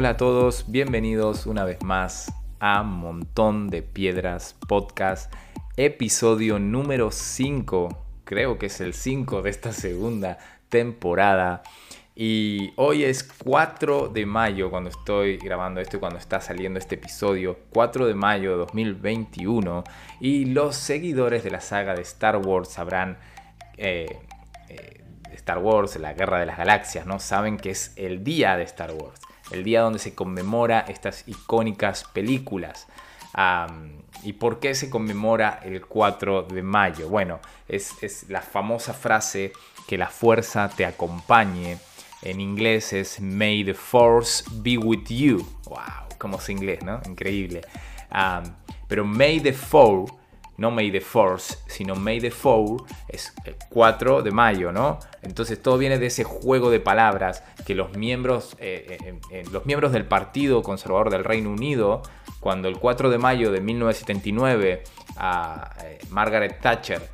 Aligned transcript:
Hola 0.00 0.08
a 0.08 0.16
todos, 0.16 0.64
bienvenidos 0.66 1.44
una 1.44 1.64
vez 1.64 1.82
más 1.82 2.32
a 2.58 2.82
Montón 2.82 3.68
de 3.68 3.82
Piedras 3.82 4.56
Podcast, 4.66 5.30
episodio 5.76 6.58
número 6.58 7.10
5, 7.10 8.06
creo 8.24 8.58
que 8.58 8.64
es 8.64 8.80
el 8.80 8.94
5 8.94 9.42
de 9.42 9.50
esta 9.50 9.74
segunda 9.74 10.38
temporada. 10.70 11.62
Y 12.16 12.72
hoy 12.76 13.04
es 13.04 13.22
4 13.44 14.08
de 14.08 14.24
mayo 14.24 14.70
cuando 14.70 14.88
estoy 14.88 15.36
grabando 15.36 15.82
esto 15.82 15.98
y 15.98 16.00
cuando 16.00 16.18
está 16.18 16.40
saliendo 16.40 16.78
este 16.78 16.94
episodio, 16.94 17.58
4 17.68 18.06
de 18.06 18.14
mayo 18.14 18.52
de 18.52 18.56
2021. 18.56 19.84
Y 20.18 20.46
los 20.46 20.76
seguidores 20.76 21.44
de 21.44 21.50
la 21.50 21.60
saga 21.60 21.94
de 21.94 22.00
Star 22.00 22.38
Wars 22.38 22.70
sabrán 22.70 23.18
eh, 23.76 24.18
eh, 24.70 25.04
Star 25.32 25.58
Wars, 25.58 25.94
la 25.96 26.14
Guerra 26.14 26.40
de 26.40 26.46
las 26.46 26.56
Galaxias, 26.56 27.04
¿no? 27.04 27.18
Saben 27.18 27.58
que 27.58 27.68
es 27.68 27.92
el 27.96 28.24
día 28.24 28.56
de 28.56 28.62
Star 28.62 28.92
Wars, 28.92 29.20
el 29.50 29.64
día 29.64 29.82
donde 29.82 29.98
se 29.98 30.14
conmemora 30.14 30.80
estas 30.80 31.26
icónicas 31.26 32.04
películas. 32.04 32.86
¿Y 34.22 34.32
por 34.34 34.60
qué 34.60 34.74
se 34.74 34.90
conmemora 34.90 35.60
el 35.64 35.86
4 35.86 36.42
de 36.44 36.62
mayo? 36.62 37.08
Bueno, 37.08 37.40
es, 37.68 38.28
la 38.28 38.42
famosa 38.42 38.92
frase 38.92 39.52
que 39.86 39.96
la 39.96 40.08
fuerza 40.08 40.68
te 40.68 40.84
acompañe 40.84 41.78
en 42.22 42.40
inglés 42.40 42.92
es 42.92 43.20
May 43.20 43.64
the 43.64 43.74
Force 43.74 44.44
be 44.52 44.76
with 44.76 45.06
you. 45.08 45.46
¡Wow! 45.64 46.18
Como 46.18 46.38
es 46.38 46.48
inglés, 46.50 46.82
¿no? 46.82 47.00
Increíble. 47.06 47.62
pero 48.88 49.04
May 49.04 49.40
the 49.40 49.52
Four, 49.52 50.19
no 50.60 50.70
May 50.70 50.92
the 50.92 51.00
Force, 51.00 51.56
sino 51.66 51.96
May 51.96 52.20
the 52.20 52.30
Four 52.30 52.84
es 53.08 53.32
el 53.46 53.56
4 53.70 54.20
de 54.20 54.30
mayo, 54.30 54.72
¿no? 54.72 54.98
Entonces 55.22 55.60
todo 55.60 55.78
viene 55.78 55.98
de 55.98 56.06
ese 56.06 56.22
juego 56.22 56.70
de 56.70 56.80
palabras 56.80 57.42
que 57.66 57.74
los 57.74 57.96
miembros, 57.96 58.56
eh, 58.60 58.98
eh, 59.02 59.14
eh, 59.32 59.44
los 59.50 59.64
miembros 59.64 59.90
del 59.92 60.04
Partido 60.04 60.62
Conservador 60.62 61.08
del 61.08 61.24
Reino 61.24 61.50
Unido, 61.50 62.02
cuando 62.40 62.68
el 62.68 62.78
4 62.78 63.08
de 63.08 63.16
mayo 63.16 63.50
de 63.50 63.62
1979 63.62 64.82
a 65.16 65.74
Margaret 66.10 66.60
Thatcher 66.60 67.08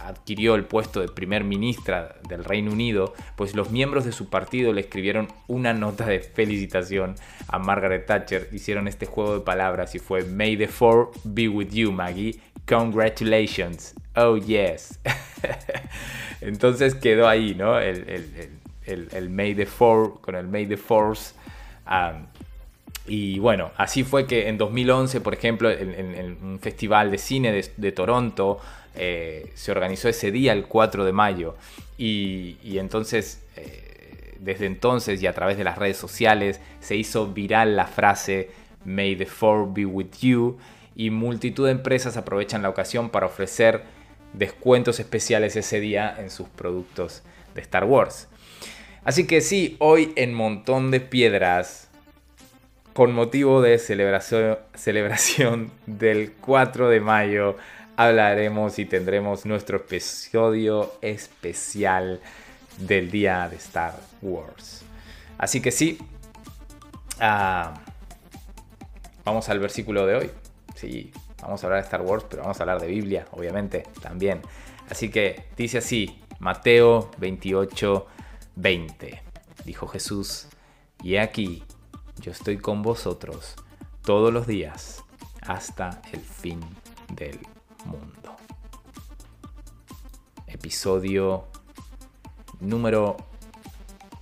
adquirió 0.00 0.54
el 0.54 0.64
puesto 0.64 1.00
de 1.00 1.08
primer 1.08 1.44
ministra 1.44 2.16
del 2.28 2.44
Reino 2.44 2.72
Unido, 2.72 3.14
pues 3.36 3.54
los 3.54 3.70
miembros 3.70 4.04
de 4.04 4.12
su 4.12 4.28
partido 4.28 4.72
le 4.72 4.82
escribieron 4.82 5.28
una 5.48 5.72
nota 5.72 6.06
de 6.06 6.20
felicitación 6.20 7.16
a 7.48 7.58
Margaret 7.58 8.06
Thatcher. 8.06 8.48
Hicieron 8.52 8.86
este 8.88 9.06
juego 9.06 9.34
de 9.34 9.40
palabras 9.40 9.94
y 9.94 9.98
fue 9.98 10.24
May 10.24 10.56
the 10.56 10.68
Four 10.68 11.10
be 11.24 11.48
with 11.48 11.70
you, 11.70 11.90
Maggie. 11.92 12.40
Congratulations. 12.66 13.94
Oh, 14.16 14.36
yes. 14.36 14.98
Entonces 16.40 16.94
quedó 16.94 17.28
ahí, 17.28 17.54
¿no? 17.54 17.78
El, 17.78 19.30
May 19.30 19.54
the 19.54 19.66
Four 19.66 20.20
con 20.20 20.34
el 20.34 20.48
May 20.48 20.66
the 20.66 20.76
Force. 20.76 21.34
y 23.06 23.38
bueno, 23.38 23.70
así 23.76 24.04
fue 24.04 24.26
que 24.26 24.48
en 24.48 24.58
2011, 24.58 25.20
por 25.20 25.34
ejemplo, 25.34 25.70
en, 25.70 26.38
un 26.42 26.58
festival 26.58 27.10
de 27.10 27.18
cine 27.18 27.52
de, 27.52 27.70
de 27.76 27.92
Toronto, 27.92 28.60
eh, 28.96 29.52
se 29.54 29.70
organizó 29.70 30.08
ese 30.08 30.32
día, 30.32 30.52
el 30.52 30.66
4 30.66 31.04
de 31.04 31.12
mayo, 31.12 31.54
y, 31.96 32.56
entonces, 32.78 33.42
eh, 33.56 34.36
desde 34.40 34.66
entonces 34.66 35.22
y 35.22 35.26
a 35.26 35.32
través 35.32 35.58
de 35.58 35.64
las 35.64 35.78
redes 35.78 35.96
sociales, 35.96 36.60
se 36.80 36.96
hizo 36.96 37.26
viral 37.28 37.76
la 37.76 37.86
frase 37.86 38.50
May 38.84 39.14
the 39.16 39.26
Four 39.26 39.72
be 39.72 39.84
with 39.84 40.10
you, 40.20 40.58
y 41.00 41.08
multitud 41.08 41.64
de 41.64 41.72
empresas 41.72 42.18
aprovechan 42.18 42.60
la 42.60 42.68
ocasión 42.68 43.08
para 43.08 43.24
ofrecer 43.24 43.84
descuentos 44.34 45.00
especiales 45.00 45.56
ese 45.56 45.80
día 45.80 46.14
en 46.18 46.28
sus 46.28 46.46
productos 46.50 47.22
de 47.54 47.62
Star 47.62 47.84
Wars. 47.84 48.28
Así 49.02 49.26
que 49.26 49.40
sí, 49.40 49.76
hoy 49.78 50.12
en 50.16 50.34
Montón 50.34 50.90
de 50.90 51.00
Piedras, 51.00 51.88
con 52.92 53.14
motivo 53.14 53.62
de 53.62 53.78
celebración, 53.78 55.70
del 55.86 56.32
4 56.32 56.90
de 56.90 57.00
mayo, 57.00 57.56
hablaremos 57.96 58.78
y 58.78 58.84
tendremos 58.84 59.46
nuestro 59.46 59.78
episodio 59.78 60.92
especial 61.00 62.20
del 62.76 63.10
día 63.10 63.48
de 63.48 63.56
Star 63.56 63.94
Wars. 64.20 64.84
Así 65.38 65.62
que 65.62 65.70
sí, 65.70 65.96
ah, 67.20 67.72
vamos 69.24 69.48
al 69.48 69.60
versículo 69.60 70.04
de 70.04 70.16
hoy. 70.16 70.30
Sí, 70.80 71.12
vamos 71.42 71.62
a 71.62 71.66
hablar 71.66 71.82
de 71.82 71.84
Star 71.84 72.00
Wars, 72.00 72.24
pero 72.26 72.40
vamos 72.40 72.58
a 72.58 72.62
hablar 72.62 72.80
de 72.80 72.86
Biblia, 72.86 73.26
obviamente, 73.32 73.82
también. 74.00 74.40
Así 74.88 75.10
que 75.10 75.44
dice 75.54 75.76
así, 75.76 76.18
Mateo 76.38 77.10
28, 77.18 78.06
20. 78.56 79.22
Dijo 79.66 79.86
Jesús, 79.88 80.46
y 81.02 81.16
aquí 81.16 81.64
yo 82.22 82.32
estoy 82.32 82.56
con 82.56 82.80
vosotros 82.80 83.56
todos 84.02 84.32
los 84.32 84.46
días 84.46 85.04
hasta 85.42 86.00
el 86.14 86.20
fin 86.20 86.60
del 87.12 87.38
mundo. 87.84 88.34
Episodio 90.46 91.44
número 92.58 93.18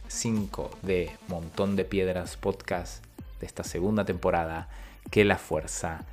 5 0.08 0.70
de 0.82 1.16
Montón 1.28 1.76
de 1.76 1.84
Piedras 1.84 2.36
Podcast 2.36 3.04
de 3.38 3.46
esta 3.46 3.62
segunda 3.62 4.04
temporada. 4.04 4.68
Que 5.12 5.24
la 5.24 5.38
fuerza 5.38 6.04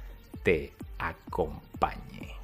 te 0.46 0.74
acompañe. 1.00 2.36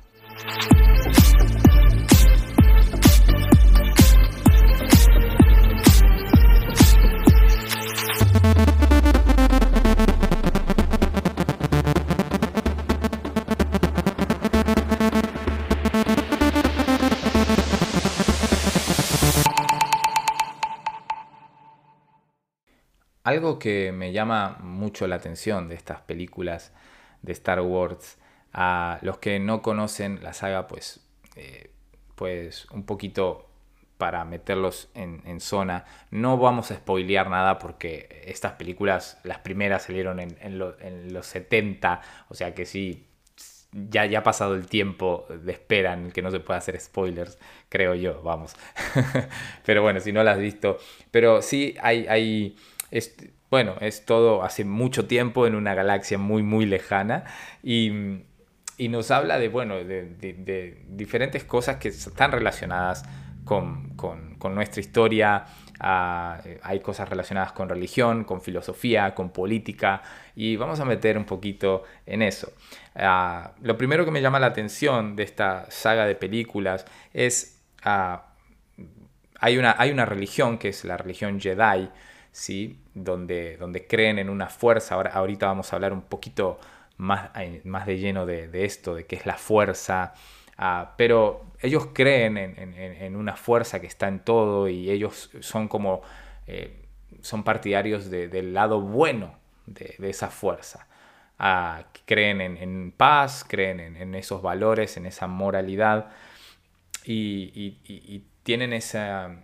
Algo 23.23 23.59
que 23.59 23.91
me 23.91 24.11
llama 24.11 24.57
mucho 24.63 25.07
la 25.07 25.17
atención 25.17 25.69
de 25.69 25.75
estas 25.75 26.01
películas 26.01 26.73
de 27.21 27.31
Star 27.33 27.61
Wars, 27.61 28.17
a 28.53 28.99
los 29.01 29.17
que 29.19 29.39
no 29.39 29.61
conocen 29.61 30.23
la 30.23 30.33
saga, 30.33 30.67
pues, 30.67 31.05
eh, 31.35 31.71
pues 32.15 32.65
un 32.71 32.85
poquito 32.85 33.47
para 33.97 34.25
meterlos 34.25 34.89
en, 34.95 35.39
zona. 35.39 35.85
No 36.09 36.37
vamos 36.37 36.71
a 36.71 36.75
spoilear 36.75 37.29
nada 37.29 37.59
porque 37.59 38.23
estas 38.25 38.53
películas, 38.53 39.19
las 39.23 39.37
primeras 39.37 39.83
salieron 39.83 40.19
en, 40.19 40.57
los 40.57 41.25
70, 41.27 42.01
o 42.27 42.33
sea 42.33 42.55
que 42.55 42.65
sí, 42.65 43.05
ya, 43.71 44.07
ya 44.07 44.19
ha 44.19 44.23
pasado 44.23 44.55
el 44.55 44.65
tiempo 44.65 45.27
de 45.29 45.51
espera 45.51 45.93
en 45.93 46.11
que 46.11 46.23
no 46.23 46.31
se 46.31 46.39
pueda 46.39 46.57
hacer 46.57 46.79
spoilers, 46.79 47.37
creo 47.69 47.93
yo, 47.93 48.23
vamos. 48.23 48.55
Pero 49.65 49.83
bueno, 49.83 49.99
si 49.99 50.11
no 50.11 50.23
las 50.23 50.37
has 50.37 50.41
visto. 50.41 50.79
Pero 51.11 51.43
sí 51.43 51.75
hay, 51.79 52.07
hay 52.07 52.55
es, 52.89 53.15
bueno, 53.51 53.75
es 53.81 54.06
todo 54.06 54.44
hace 54.44 54.63
mucho 54.63 55.07
tiempo 55.07 55.45
en 55.45 55.56
una 55.56 55.75
galaxia 55.75 56.17
muy, 56.17 56.41
muy 56.41 56.66
lejana 56.66 57.25
y, 57.62 57.91
nos 58.89 59.12
habla 59.12 59.38
de, 59.38 59.50
bueno, 59.50 59.75
de, 59.75 60.84
diferentes 60.88 61.44
cosas 61.44 61.75
que 61.75 61.90
están 61.90 62.31
relacionadas 62.31 63.03
con, 63.45 63.95
nuestra 64.56 64.79
historia. 64.79 65.45
Ah, 65.79 66.41
hay 66.63 66.79
cosas 66.79 67.09
relacionadas 67.09 67.51
con 67.51 67.67
religión, 67.67 68.23
con 68.23 68.41
filosofía, 68.41 69.14
con 69.14 69.31
política 69.31 70.02
y 70.35 70.55
vamos 70.55 70.79
a 70.79 70.85
meter 70.85 71.17
un 71.17 71.25
poquito 71.25 71.84
en 72.05 72.22
eso. 72.22 72.53
Ah, 72.96 73.52
lo 73.61 73.78
primero 73.78 74.05
que 74.05 74.11
me 74.11 74.22
llama 74.22 74.40
la 74.40 74.47
atención 74.47 75.16
de 75.16 75.23
esta 75.23 75.70
saga 75.70 76.05
de 76.05 76.16
películas 76.16 76.85
es... 77.14 77.61
Ah, 77.84 78.30
hay, 79.41 79.58
una, 79.58 79.76
hay 79.78 79.91
una 79.91 80.05
religión 80.05 80.58
que 80.59 80.70
es 80.70 80.85
la 80.85 80.97
religión 80.97 81.41
Jedi, 81.41 81.90
¿sí? 82.32 82.79
donde, 82.93 83.58
donde 83.58 83.88
creen 83.88 84.20
en 84.20 84.29
una 84.29 84.47
fuerza. 84.47 84.96
Ahora, 84.96 85.11
ahorita 85.11 85.47
vamos 85.47 85.73
a 85.73 85.76
hablar 85.76 85.93
un 85.93 86.03
poquito 86.03 86.59
más, 86.97 87.32
eh, 87.35 87.61
más 87.66 87.88
de 87.88 87.97
lleno 87.97 88.28
de, 88.28 88.49
esto, 88.66 88.93
de 88.93 89.08
qué 89.08 89.16
es 89.16 89.26
la 89.26 89.38
fuerza. 89.38 90.14
Ah, 90.58 90.93
pero 90.96 91.47
ellos 91.59 91.88
creen 91.91 92.38
en, 92.38 93.16
una 93.16 93.35
fuerza 93.35 93.82
que 93.82 93.88
está 93.88 94.08
en 94.08 94.20
todo 94.20 94.70
y 94.70 94.91
ellos 94.91 95.32
son 95.40 95.67
como, 95.67 96.03
eh, 96.46 96.85
son 97.22 97.44
partidarios 97.44 98.11
del 98.11 98.53
lado 98.53 98.79
bueno 98.79 99.34
de, 99.66 99.96
esa 100.08 100.29
fuerza. 100.29 100.87
Ah, 101.40 101.85
creen 102.05 102.41
en, 102.41 102.91
paz, 102.91 103.44
creen 103.47 103.79
en, 103.79 104.14
esos 104.14 104.44
valores, 104.44 104.97
en 104.97 105.08
esa 105.08 105.26
moralidad 105.26 106.11
y, 107.05 108.23
tienen 108.43 108.73
esa, 108.73 109.43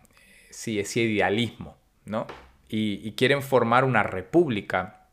sí, 0.50 0.80
ese 0.80 1.02
idealismo, 1.02 1.78
¿no? 2.06 2.28
y, 2.70 3.12
quieren 3.14 3.42
formar 3.42 3.84
una 3.84 4.04
república 4.04 5.08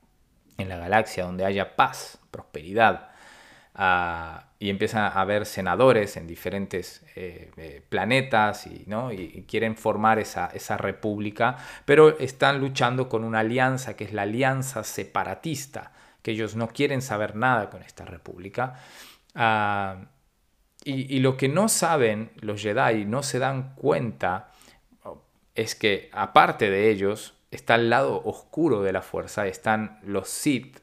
en 0.59 0.69
la 0.69 0.77
galaxia 0.77 1.25
donde 1.25 1.45
haya 1.45 1.77
paz, 1.77 2.19
prosperidad. 2.31 3.11
ah, 3.75 4.47
y 4.61 4.71
empiezan 4.71 5.03
a 5.03 5.09
haber 5.09 5.45
senadores 5.47 6.17
en 6.17 6.27
diferentes 6.27 7.03
eh, 7.17 7.51
eh, 7.57 7.85
planetas 7.89 8.67
y, 8.67 8.85
¿no? 8.87 9.13
y, 9.13 9.45
quieren 9.49 9.77
formar 9.77 10.19
esa, 10.19 10.47
esa, 10.55 10.77
república, 10.79 11.57
pero 11.85 12.19
están 12.19 12.61
luchando 12.61 13.09
con 13.09 13.25
una 13.25 13.41
alianza 13.41 13.95
que 13.97 14.05
es 14.05 14.13
la 14.13 14.23
alianza 14.23 14.85
separatista, 14.85 15.93
que 16.23 16.31
ellos 16.31 16.57
no 16.57 16.69
quieren 16.69 17.03
saber 17.03 17.37
nada 17.37 17.69
con 17.69 17.83
esta 17.83 18.05
república. 18.05 18.75
Ah, 19.35 20.07
y, 20.85 21.19
lo 21.21 21.37
que 21.37 21.49
no 21.49 21.69
saben 21.69 22.31
los 22.37 22.61
Jedi, 22.63 23.05
no 23.07 23.23
se 23.23 23.39
dan 23.39 23.75
cuenta, 23.75 24.51
es 25.55 25.75
que 25.75 26.11
aparte 26.13 26.71
de 26.71 26.91
ellos, 26.91 27.35
está 27.51 27.77
el 27.77 27.89
lado 27.91 28.23
oscuro 28.25 28.83
de 28.83 28.93
la 28.93 29.03
fuerza, 29.03 29.47
están 29.47 30.01
los 30.03 30.29
Sith, 30.29 30.79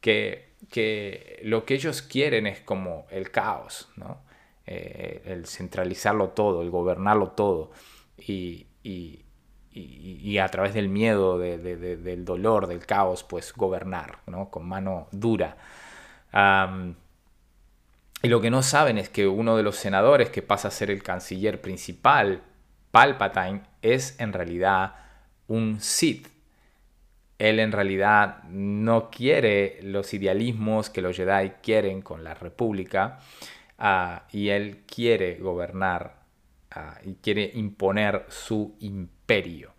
que, 0.00 0.50
que 0.70 1.40
lo 1.44 1.64
que 1.64 1.74
ellos 1.74 2.02
quieren 2.02 2.46
es 2.46 2.60
como 2.60 3.06
el 3.10 3.30
caos, 3.30 3.88
¿no? 3.96 4.20
Eh, 4.66 5.22
el 5.24 5.46
centralizarlo 5.46 6.30
todo, 6.30 6.60
el 6.60 6.70
gobernarlo 6.70 7.30
todo, 7.30 7.70
y, 8.18 8.66
y, 8.82 9.24
y, 9.72 10.38
a 10.38 10.48
través 10.48 10.74
del 10.74 10.88
miedo, 10.88 11.38
de, 11.38 11.56
de, 11.56 11.96
del 11.96 12.24
dolor, 12.24 12.66
del 12.66 12.84
caos, 12.84 13.24
pues 13.24 13.52
gobernar, 13.54 14.18
¿no? 14.26 14.50
Con 14.50 14.66
mano 14.66 15.08
dura. 15.12 15.56
Y 18.22 18.28
lo 18.28 18.40
que 18.40 18.50
no 18.50 18.62
saben 18.62 18.98
es 18.98 19.08
que 19.08 19.28
uno 19.28 19.56
de 19.56 19.62
los 19.62 19.76
senadores 19.76 20.30
que 20.30 20.42
pasa 20.42 20.68
a 20.68 20.72
ser 20.72 20.90
el 20.90 21.02
canciller 21.02 21.60
principal, 21.60 22.42
Palpatine, 22.90 23.62
es 23.82 24.18
en 24.18 24.32
realidad 24.32 24.94
un 25.46 25.80
Sith. 25.80 26.28
Él 27.38 27.60
en 27.60 27.70
realidad 27.70 28.42
no 28.44 29.10
quiere 29.10 29.78
los 29.82 30.12
idealismos 30.12 30.90
que 30.90 31.02
los 31.02 31.16
Jedi 31.16 31.50
quieren 31.62 32.02
con 32.02 32.24
la 32.24 32.34
República 32.34 33.20
ah, 33.78 34.24
y 34.32 34.48
él 34.48 34.82
quiere 34.92 35.36
gobernar 35.36 36.16
ah, 36.72 36.98
y 37.04 37.14
quiere 37.14 37.52
imponer 37.54 38.26
su 38.28 38.76
imperio. 38.80 39.72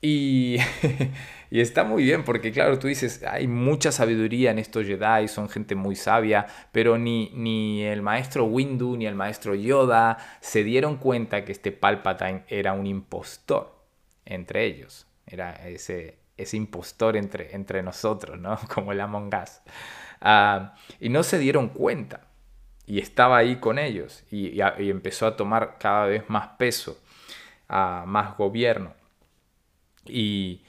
Y, 0.00 0.56
y, 1.50 1.60
está 1.60 1.84
muy 1.84 2.02
bien 2.02 2.24
porque 2.24 2.52
claro, 2.52 2.78
tú 2.78 2.86
dices, 2.88 3.22
hay 3.22 3.46
mucha 3.46 3.92
sabiduría 3.92 4.50
en 4.50 4.58
estos 4.58 4.86
Jedi, 4.86 5.28
son 5.28 5.48
gente 5.48 5.74
muy 5.74 5.96
sabia, 5.96 6.46
pero 6.72 6.98
ni, 6.98 7.30
ni 7.34 7.82
el 7.82 8.02
maestro 8.02 8.44
Windu 8.44 8.96
ni 8.96 9.06
el 9.06 9.14
maestro 9.14 9.54
Yoda 9.54 10.18
se 10.40 10.64
dieron 10.64 10.96
cuenta 10.96 11.44
que 11.44 11.52
este 11.52 11.72
Palpatine 11.72 12.44
era 12.48 12.72
un 12.72 12.86
impostor 12.86 13.78
entre 14.28 14.64
ellos. 14.64 15.06
Era 15.26 15.52
ese, 15.68 16.18
ese 16.36 16.56
impostor 16.56 17.16
entre, 17.16 17.54
entre 17.54 17.82
nosotros, 17.82 18.38
¿no? 18.38 18.58
Como 18.74 18.92
el 18.92 19.00
Among 19.00 19.34
Us. 19.34 19.60
Ah, 20.20 20.74
y 21.00 21.08
no 21.08 21.22
se 21.22 21.38
dieron 21.38 21.68
cuenta. 21.68 22.22
Y 22.86 23.00
estaba 23.00 23.38
ahí 23.38 23.56
con 23.56 23.78
ellos. 23.78 24.24
Y, 24.30 24.60
empezó 24.60 25.26
a 25.26 25.36
tomar 25.36 25.76
cada 25.78 26.06
vez 26.06 26.24
más 26.28 26.48
peso, 26.58 26.98
a 27.68 28.04
más 28.06 28.36
gobierno. 28.36 28.94
Y, 30.06 30.62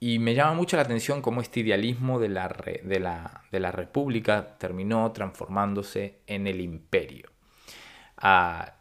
me 0.00 0.34
llama 0.34 0.54
mucho 0.54 0.76
la 0.76 0.82
atención 0.82 1.20
cómo 1.20 1.42
este 1.42 1.60
idealismo 1.60 2.18
de 2.18 2.30
la, 2.30 2.48
de 2.82 3.00
la, 3.00 3.42
de 3.52 3.60
la 3.60 3.70
República 3.70 4.56
terminó 4.56 5.12
transformándose 5.12 6.20
en 6.26 6.46
el 6.46 6.60
imperio. 6.60 7.30
Ah, 8.16 8.74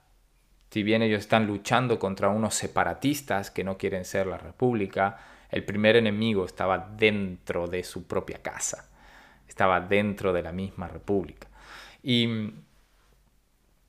si 0.69 0.83
bien 0.83 1.01
ellos 1.01 1.19
están 1.19 1.45
luchando 1.45 1.99
contra 1.99 2.29
unos 2.29 2.55
separatistas 2.55 3.51
que 3.51 3.63
no 3.63 3.77
quieren 3.77 4.05
ser 4.05 4.27
la 4.27 4.37
república, 4.37 5.17
el 5.49 5.65
primer 5.65 5.95
enemigo 5.95 6.45
estaba 6.45 6.77
dentro 6.95 7.67
de 7.67 7.83
su 7.83 8.07
propia 8.07 8.41
casa, 8.41 8.89
estaba 9.47 9.81
dentro 9.81 10.31
de 10.31 10.43
la 10.43 10.51
misma 10.51 10.87
república. 10.87 11.47
Y, 12.03 12.53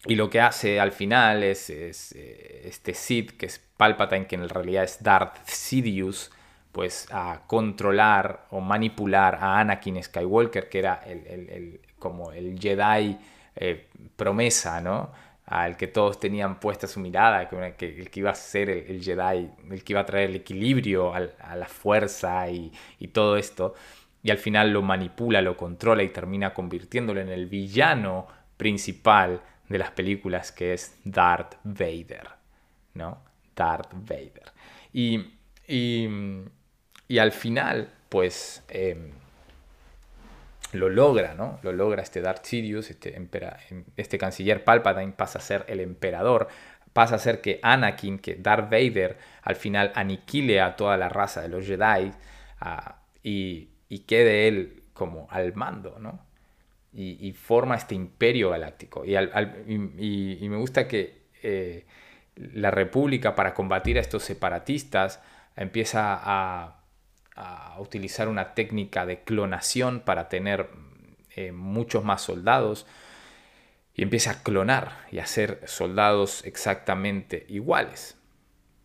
y 0.06 0.14
lo 0.16 0.30
que 0.30 0.40
hace 0.40 0.80
al 0.80 0.92
final 0.92 1.44
es, 1.44 1.70
eh, 1.70 2.62
este 2.64 2.94
Sith, 2.94 3.36
que 3.36 3.46
es 3.46 3.58
Palpatine, 3.76 4.26
que 4.26 4.36
en 4.36 4.48
realidad 4.48 4.84
es 4.84 5.02
Darth 5.02 5.44
Sidious, 5.44 6.32
pues 6.72 7.08
a 7.10 7.42
controlar 7.46 8.46
o 8.50 8.60
manipular 8.60 9.36
a 9.36 9.60
Anakin 9.60 10.02
Skywalker, 10.02 10.68
que 10.68 10.78
era 10.78 11.02
el, 11.06 11.80
como 11.98 12.32
el 12.32 12.58
Jedi 12.58 13.18
eh, 13.56 13.88
promesa, 14.16 14.80
¿no? 14.80 15.10
al 15.50 15.76
que 15.76 15.88
todos 15.88 16.20
tenían 16.20 16.60
puesta 16.60 16.86
su 16.86 17.00
mirada, 17.00 17.48
que, 17.48 17.88
el 17.88 18.08
que 18.08 18.20
iba 18.20 18.30
a 18.30 18.34
ser 18.36 18.70
el, 18.70 19.02
Jedi, 19.02 19.50
el 19.68 19.82
que 19.82 19.92
iba 19.92 20.00
a 20.00 20.06
traer 20.06 20.30
el 20.30 20.36
equilibrio 20.36 21.12
a 21.12 21.56
la 21.56 21.66
fuerza 21.66 22.48
y, 22.48 22.70
todo 23.12 23.36
esto, 23.36 23.74
y 24.22 24.30
al 24.30 24.38
final 24.38 24.70
lo 24.70 24.80
manipula, 24.80 25.42
lo 25.42 25.56
controla 25.56 26.04
y 26.04 26.10
termina 26.10 26.54
convirtiéndolo 26.54 27.20
en 27.20 27.30
el 27.30 27.46
villano 27.46 28.28
principal 28.56 29.42
de 29.68 29.78
las 29.78 29.90
películas, 29.90 30.52
que 30.52 30.72
es 30.72 31.00
Darth 31.04 31.56
Vader, 31.64 32.28
¿no? 32.94 33.18
Darth 33.56 33.92
Vader. 33.92 34.52
Y, 34.92 35.32
y, 35.66 36.08
al 37.18 37.32
final, 37.32 37.90
pues... 38.08 38.64
Em, 38.68 39.12
lo 40.72 40.88
logra, 40.88 41.34
¿no? 41.34 41.58
Lo 41.62 41.72
logra 41.72 42.02
este 42.02 42.20
Darth 42.20 42.44
Sidious, 42.44 42.90
este, 42.90 43.20
este 43.96 44.18
canciller 44.18 44.64
Palpatine 44.64 45.12
pasa 45.12 45.38
a 45.38 45.42
ser 45.42 45.64
el 45.68 45.80
emperador, 45.80 46.48
pasa 46.92 47.16
a 47.16 47.18
ser 47.18 47.40
que 47.40 47.58
Anakin, 47.62 48.18
que 48.18 48.36
Darth 48.36 48.70
Vader, 48.70 49.18
al 49.42 49.56
final 49.56 49.92
aniquile 49.94 50.60
a 50.60 50.76
toda 50.76 50.96
la 50.96 51.08
raza 51.08 51.42
de 51.42 51.48
los 51.48 51.66
Jedi 51.66 52.12
ah, 52.60 53.00
y, 53.22 53.68
quede 54.06 54.48
él 54.48 54.82
como 54.92 55.26
al 55.30 55.54
mando, 55.54 55.98
¿no? 55.98 56.20
Y, 56.92 57.32
forma 57.32 57.76
este 57.76 57.94
imperio 57.94 58.50
galáctico. 58.50 59.04
Y, 59.04 60.48
me 60.48 60.56
gusta 60.56 60.88
que 60.88 61.22
eh, 61.42 61.86
la 62.36 62.70
República, 62.70 63.34
para 63.34 63.54
combatir 63.54 63.98
a 63.98 64.00
estos 64.00 64.24
separatistas, 64.24 65.20
empieza 65.56 66.18
a 66.20 66.79
a 67.40 67.80
utilizar 67.80 68.28
una 68.28 68.54
técnica 68.54 69.06
de 69.06 69.20
clonación 69.20 70.00
para 70.00 70.28
tener 70.28 70.68
eh, 71.34 71.52
muchos 71.52 72.04
más 72.04 72.20
soldados 72.20 72.86
y 73.94 74.02
empieza 74.02 74.32
a 74.32 74.42
clonar 74.42 75.06
y 75.10 75.18
a 75.18 75.24
hacer 75.24 75.60
soldados 75.66 76.44
exactamente 76.44 77.46
iguales. 77.48 78.16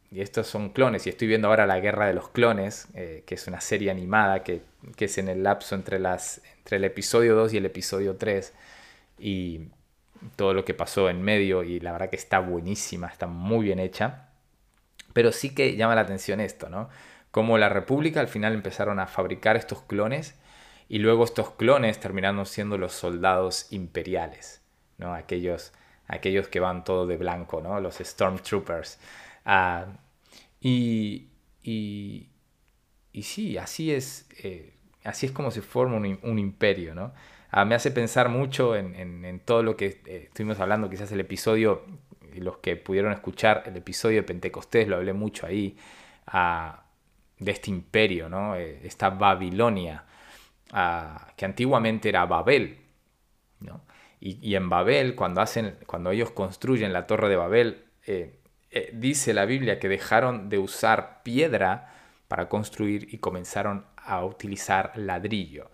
Y 0.09 0.21
estos 0.21 0.47
son 0.47 0.69
clones, 0.69 1.05
y 1.05 1.09
estoy 1.09 1.27
viendo 1.27 1.49
ahora 1.49 1.67
La 1.67 1.79
Guerra 1.79 2.07
de 2.07 2.13
los 2.13 2.29
Clones, 2.29 2.87
eh, 2.93 3.23
que 3.25 3.35
es 3.35 3.47
una 3.47 3.59
serie 3.59 3.91
animada 3.91 4.43
que, 4.43 4.61
es 4.97 5.17
en 5.17 5.27
el 5.27 5.43
lapso 5.43 5.75
entre, 5.75 5.99
las, 5.99 6.41
entre 6.59 6.77
el 6.77 6.85
episodio 6.85 7.35
2 7.35 7.53
y 7.53 7.57
el 7.57 7.65
episodio 7.65 8.15
3, 8.15 8.53
y 9.19 9.61
todo 10.37 10.53
lo 10.53 10.63
que 10.63 10.73
pasó 10.73 11.09
en 11.09 11.21
medio, 11.21 11.63
y 11.63 11.81
la 11.81 11.91
verdad 11.91 12.09
que 12.09 12.15
está 12.15 12.39
buenísima, 12.39 13.07
está 13.07 13.27
muy 13.27 13.65
bien 13.65 13.79
hecha. 13.79 14.29
Pero 15.11 15.33
sí 15.33 15.53
que 15.53 15.75
llama 15.75 15.95
la 15.95 16.01
atención 16.01 16.39
esto, 16.39 16.69
¿no? 16.69 16.89
Como 17.35 17.57
la 17.57 17.67
República 17.67 18.21
al 18.21 18.29
final 18.29 18.53
empezaron 18.53 18.97
a 18.97 19.07
fabricar 19.07 19.57
estos 19.57 19.81
clones 19.81 20.39
y 20.87 20.99
luego 20.99 21.25
estos 21.25 21.49
clones 21.49 21.99
terminaron 21.99 22.45
siendo 22.45 22.77
los 22.77 22.93
soldados 22.93 23.73
imperiales, 23.73 24.61
¿no? 24.97 25.13
aquellos, 25.13 25.73
aquellos 26.07 26.47
que 26.47 26.61
van 26.61 26.85
todo 26.85 27.05
de 27.05 27.17
blanco, 27.17 27.59
¿no? 27.59 27.81
los 27.81 27.95
Stormtroopers. 27.97 29.01
Ah, 29.43 29.87
y, 30.61 31.27
y, 31.61 32.29
y, 33.11 33.23
sí, 33.23 33.57
así 33.57 33.91
es, 33.91 34.29
eh, 34.41 34.77
así 35.03 35.25
es 35.25 35.33
como 35.33 35.51
se 35.51 35.61
forma 35.61 35.97
un, 35.97 36.39
imperio. 36.39 36.95
¿no? 36.95 37.11
Ah, 37.51 37.65
me 37.65 37.75
hace 37.75 37.91
pensar 37.91 38.29
mucho 38.29 38.77
en, 38.77 38.95
en, 38.95 39.39
todo 39.41 39.61
lo 39.61 39.75
que 39.75 40.01
eh, 40.05 40.27
estuvimos 40.29 40.61
hablando, 40.61 40.89
quizás 40.89 41.11
el 41.11 41.19
episodio, 41.19 41.83
los 42.37 42.59
que 42.59 42.77
pudieron 42.77 43.11
escuchar 43.11 43.63
el 43.65 43.75
episodio 43.75 44.21
de 44.21 44.23
Pentecostés, 44.23 44.87
lo 44.87 44.95
hablé 44.95 45.11
mucho 45.11 45.45
ahí. 45.45 45.75
Ah, 46.27 46.84
de 47.39 47.51
este 47.51 47.69
imperio, 47.69 48.29
¿no? 48.29 48.55
Eh, 48.55 48.81
esta 48.83 49.09
Babilonia, 49.09 50.03
ah, 50.71 51.27
que 51.35 51.45
antiguamente 51.45 52.09
era 52.09 52.25
Babel. 52.25 52.79
¿no? 53.59 53.81
Y, 54.19 54.55
en 54.55 54.69
Babel, 54.69 55.15
cuando, 55.15 55.41
hacen, 55.41 55.77
cuando 55.85 56.11
ellos 56.11 56.31
construyen 56.31 56.93
la 56.93 57.05
torre 57.05 57.29
de 57.29 57.35
Babel, 57.35 57.85
eh, 58.07 58.39
eh, 58.71 58.89
dice 58.93 59.33
la 59.33 59.45
Biblia 59.45 59.79
que 59.79 59.87
dejaron 59.87 60.49
de 60.49 60.57
usar 60.57 61.21
piedra 61.23 61.93
para 62.27 62.49
construir 62.49 63.13
y 63.13 63.19
comenzaron 63.19 63.85
a 63.97 64.25
utilizar 64.25 64.93
ladrillo. 64.95 65.69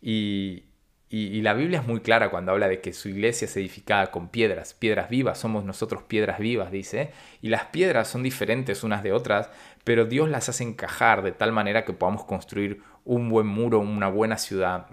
Y, 0.00 0.69
y, 1.12 1.42
la 1.42 1.54
Biblia 1.54 1.80
es 1.80 1.86
muy 1.88 1.98
clara 2.00 2.30
cuando 2.30 2.52
habla 2.52 2.68
de 2.68 2.80
que 2.80 2.92
su 2.92 3.08
iglesia 3.08 3.46
es 3.46 3.56
edificada 3.56 4.12
con 4.12 4.28
piedras, 4.28 4.74
piedras 4.74 5.10
vivas, 5.10 5.38
somos 5.38 5.64
nosotros 5.64 6.04
piedras 6.04 6.38
vivas, 6.38 6.70
dice, 6.70 7.10
y 7.42 7.48
las 7.48 7.64
piedras 7.64 8.06
son 8.06 8.22
diferentes 8.22 8.84
unas 8.84 9.02
de 9.02 9.12
otras, 9.12 9.50
pero 9.82 10.04
Dios 10.04 10.28
las 10.28 10.48
hace 10.48 10.62
encajar 10.62 11.22
de 11.22 11.32
tal 11.32 11.50
manera 11.50 11.84
que 11.84 11.92
podamos 11.92 12.24
construir 12.24 12.84
un 13.04 13.28
buen 13.28 13.48
muro, 13.48 13.80
una 13.80 14.08
buena 14.08 14.38
ciudad, 14.38 14.86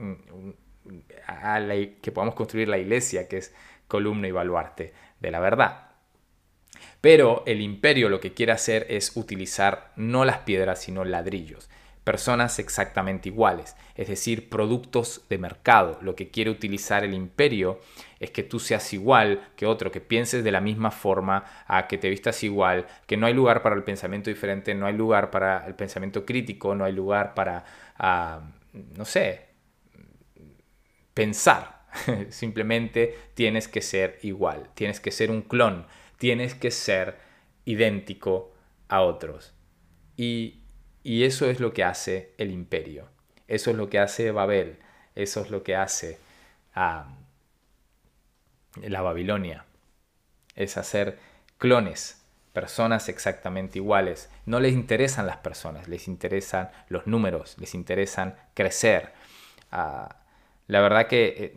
que 2.01 2.11
podamos 2.11 2.33
construir 2.33 2.67
la 2.67 2.79
iglesia, 2.79 3.27
que 3.27 3.37
es 3.37 3.53
columna 3.87 4.27
y 4.27 4.31
baluarte 4.31 4.93
de 5.19 5.29
la 5.29 5.39
verdad. 5.39 5.91
Pero 6.99 7.43
el 7.45 7.61
imperio 7.61 8.09
lo 8.09 8.19
que 8.19 8.33
quiere 8.33 8.53
hacer 8.53 8.87
es 8.89 9.15
utilizar 9.15 9.91
no 9.95 10.25
las 10.25 10.39
piedras, 10.39 10.81
sino 10.81 11.05
ladrillos 11.05 11.69
personas 12.07 12.57
exactamente 12.57 13.27
iguales, 13.27 13.75
es 13.95 14.07
decir, 14.07 14.47
productos 14.47 15.25
de 15.27 15.37
mercado. 15.37 15.99
Lo 16.01 16.15
que 16.15 16.29
quiere 16.29 16.49
utilizar 16.49 17.03
el 17.03 17.13
imperio 17.13 17.81
es 18.21 18.31
que 18.31 18.43
tú 18.43 18.61
seas 18.61 18.93
igual 18.93 19.51
que 19.57 19.65
otro, 19.65 19.91
que 19.91 19.99
pienses 19.99 20.41
de 20.41 20.53
la 20.53 20.61
misma 20.61 20.89
forma, 20.89 21.43
a 21.67 21.85
que 21.87 21.97
te 21.97 22.09
vistas 22.09 22.41
igual, 22.45 22.87
que 23.07 23.17
no 23.17 23.25
hay 23.25 23.33
lugar 23.33 23.61
para 23.61 23.75
el 23.75 23.83
pensamiento 23.83 24.29
diferente, 24.29 24.73
no 24.73 24.85
hay 24.85 24.93
lugar 24.95 25.31
para 25.31 25.67
el 25.67 25.75
pensamiento 25.75 26.25
crítico, 26.25 26.73
no 26.75 26.85
hay 26.85 26.93
lugar 26.93 27.33
para, 27.33 27.65
ah, 27.97 28.39
no 28.95 29.03
sé, 29.03 29.47
pensar. 31.13 31.87
Simplemente 32.29 33.17
tienes 33.33 33.67
que 33.67 33.81
ser 33.81 34.17
igual, 34.21 34.69
tienes 34.75 35.01
que 35.01 35.11
ser 35.11 35.29
un 35.29 35.41
clon, 35.41 35.85
tienes 36.17 36.55
que 36.55 36.71
ser 36.71 37.17
idéntico 37.65 38.53
a 38.87 39.01
otros. 39.01 39.53
Y, 40.15 40.61
eso 41.23 41.49
es 41.49 41.59
lo 41.59 41.73
que 41.73 41.83
hace 41.83 42.33
el 42.37 42.51
imperio, 42.51 43.07
eso 43.47 43.71
es 43.71 43.77
lo 43.77 43.89
que 43.89 43.99
hace 43.99 44.31
Babel, 44.31 44.77
eso 45.15 45.41
es 45.41 45.49
lo 45.49 45.63
que 45.63 45.75
hace 45.75 46.19
ah, 46.75 47.15
la 48.81 49.01
Babilonia, 49.01 49.65
es 50.55 50.75
hacer 50.77 51.17
clones, 51.57 52.21
personas 52.53 53.07
exactamente 53.07 53.79
iguales. 53.79 54.29
No 54.45 54.59
les 54.59 54.73
interesan 54.73 55.27
las 55.27 55.37
personas, 55.37 55.87
les 55.87 56.07
interesan 56.07 56.71
los 56.89 57.07
números, 57.07 57.55
les 57.59 57.73
interesan 57.73 58.35
crecer. 58.53 59.13
Ah, 59.71 60.23
la 60.67 60.81
verdad 60.81 61.07
que 61.07 61.27
eh, 61.27 61.53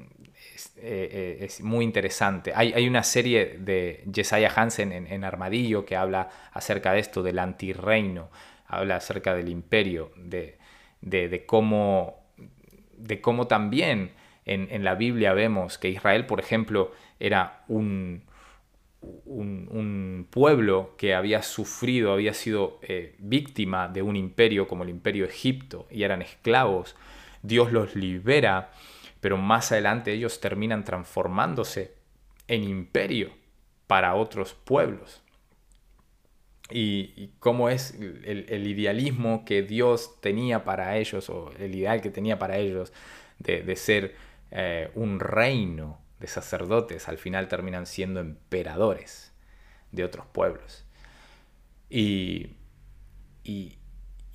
eh, 0.76 1.38
es, 1.40 1.61
muy 1.61 1.85
interesante. 1.85 2.52
Hay, 2.54 2.87
una 2.87 3.02
serie 3.02 3.57
de 3.59 4.04
Jesiah 4.12 4.52
Hansen 4.54 4.92
en, 4.92 5.25
Armadillo 5.25 5.85
que 5.85 5.97
habla 5.97 6.28
acerca 6.52 6.92
de 6.92 7.00
esto, 7.00 7.23
del 7.23 7.38
antirreino, 7.38 8.30
habla 8.71 8.97
acerca 8.97 9.35
del 9.35 9.49
imperio, 9.49 10.12
de, 10.17 10.57
cómo, 11.47 12.25
de 12.97 13.21
cómo 13.21 13.47
también 13.47 14.12
en, 14.45 14.85
la 14.85 14.95
Biblia 14.95 15.33
vemos 15.33 15.79
que 15.79 15.91
Israel, 15.91 16.27
por 16.27 16.41
ejemplo, 16.41 16.93
era 17.19 17.65
un, 17.69 18.23
un, 19.00 20.27
pueblo 20.31 20.95
que 20.97 21.15
había 21.15 21.43
sufrido, 21.43 22.12
había 22.12 22.35
sido 22.35 22.79
eh, 22.83 23.17
víctima 23.19 23.89
de 23.89 24.03
un 24.03 24.17
imperio 24.17 24.69
como 24.69 24.85
el 24.85 24.91
imperio 24.91 25.25
Egipto 25.25 25.87
y 25.91 26.03
eran 26.03 26.23
esclavos. 26.23 26.97
Dios 27.43 27.73
los 27.73 27.97
libera 27.97 28.71
pero 29.21 29.37
más 29.37 29.71
adelante 29.73 30.12
ellos 30.12 30.41
terminan 30.41 30.85
transformándose 30.85 31.95
en 32.49 32.65
imperio 32.65 33.31
para 33.87 34.15
otros 34.15 34.55
pueblos. 34.55 35.23
Y, 36.73 37.33
cómo 37.39 37.69
es 37.69 37.95
el, 37.99 38.67
idealismo 38.67 39.45
que 39.45 39.62
Dios 39.62 40.21
tenía 40.21 40.65
para 40.65 40.97
ellos, 40.97 41.29
o 41.31 41.53
el 41.59 41.75
ideal 41.75 42.00
que 42.00 42.11
tenía 42.11 42.39
para 42.39 42.59
ellos 42.59 42.93
de, 43.39 43.77
ser 43.77 44.15
eh, 44.50 44.91
un 44.95 45.21
reino 45.21 46.00
de 46.21 46.27
sacerdotes, 46.27 47.09
al 47.09 47.19
final 47.19 47.49
terminan 47.49 47.87
siendo 47.87 48.21
emperadores 48.21 49.33
de 49.93 50.05
otros 50.05 50.27
pueblos. 50.27 50.85
y, 51.89 52.57